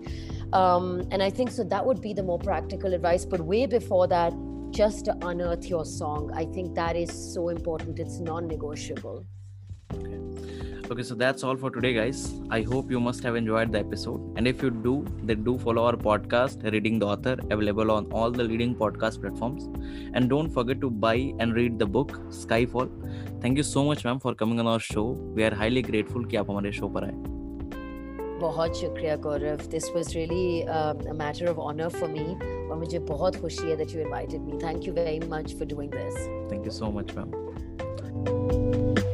um, 0.60 0.90
and 1.12 1.22
i 1.28 1.30
think 1.38 1.54
so 1.58 1.64
that 1.74 1.86
would 1.90 2.02
be 2.08 2.12
the 2.20 2.26
more 2.32 2.38
practical 2.48 2.98
advice 2.98 3.24
but 3.36 3.46
way 3.54 3.62
before 3.76 4.02
that 4.14 4.36
just 4.80 5.04
to 5.10 5.16
unearth 5.32 5.70
your 5.70 5.84
song 5.94 6.30
i 6.42 6.44
think 6.58 6.74
that 6.82 7.00
is 7.04 7.14
so 7.32 7.48
important 7.56 8.04
it's 8.06 8.20
non-negotiable 8.32 9.24
Okay, 9.94 10.18
so 11.02 11.14
that's 11.14 11.42
all 11.42 11.56
for 11.56 11.70
today, 11.70 11.92
guys. 11.94 12.34
I 12.50 12.62
hope 12.62 12.90
you 12.90 13.00
must 13.00 13.22
have 13.24 13.36
enjoyed 13.36 13.72
the 13.72 13.78
episode. 13.78 14.20
And 14.36 14.46
if 14.46 14.62
you 14.62 14.70
do, 14.70 15.04
then 15.22 15.44
do 15.44 15.58
follow 15.58 15.84
our 15.84 15.96
podcast, 15.96 16.62
Reading 16.72 16.98
the 16.98 17.06
Author, 17.06 17.36
available 17.50 17.90
on 17.90 18.06
all 18.12 18.30
the 18.30 18.44
leading 18.44 18.74
podcast 18.74 19.20
platforms. 19.20 19.68
And 20.14 20.28
don't 20.28 20.50
forget 20.50 20.80
to 20.80 20.90
buy 20.90 21.32
and 21.38 21.54
read 21.54 21.78
the 21.78 21.86
book 21.86 22.18
Skyfall. 22.30 22.90
Thank 23.40 23.56
you 23.56 23.62
so 23.62 23.84
much, 23.84 24.04
ma'am, 24.04 24.20
for 24.20 24.34
coming 24.34 24.60
on 24.60 24.66
our 24.66 24.80
show. 24.80 25.06
We 25.34 25.44
are 25.44 25.54
highly 25.54 25.82
grateful 25.82 26.26
कि 26.30 26.36
आप 26.36 26.50
हमारे 26.50 26.72
show 26.72 26.88
पर 26.96 27.04
आए. 27.04 27.14
बहुत 28.40 28.76
शुक्रिया 28.76 29.16
Gaurav 29.26 29.60
this 29.70 29.88
was 29.94 30.14
really 30.16 30.60
a 30.62 31.12
matter 31.20 31.48
of 31.50 31.58
honour 31.68 31.88
for 31.88 32.08
me 32.08 32.24
और 32.68 32.76
मुझे 32.78 32.98
बहुत 33.12 33.36
खुशी 33.40 33.70
है 33.70 33.76
that 33.76 33.94
you 33.94 34.00
invited 34.00 34.40
me 34.40 34.58
thank 34.66 34.86
you 34.88 34.94
very 34.94 35.18
much 35.28 35.54
for 35.58 35.68
doing 35.74 35.92
this 35.94 36.28
Thank 36.52 36.70
you 36.70 36.76
so 36.82 36.92
much, 36.98 37.16
ma'am. 37.18 39.07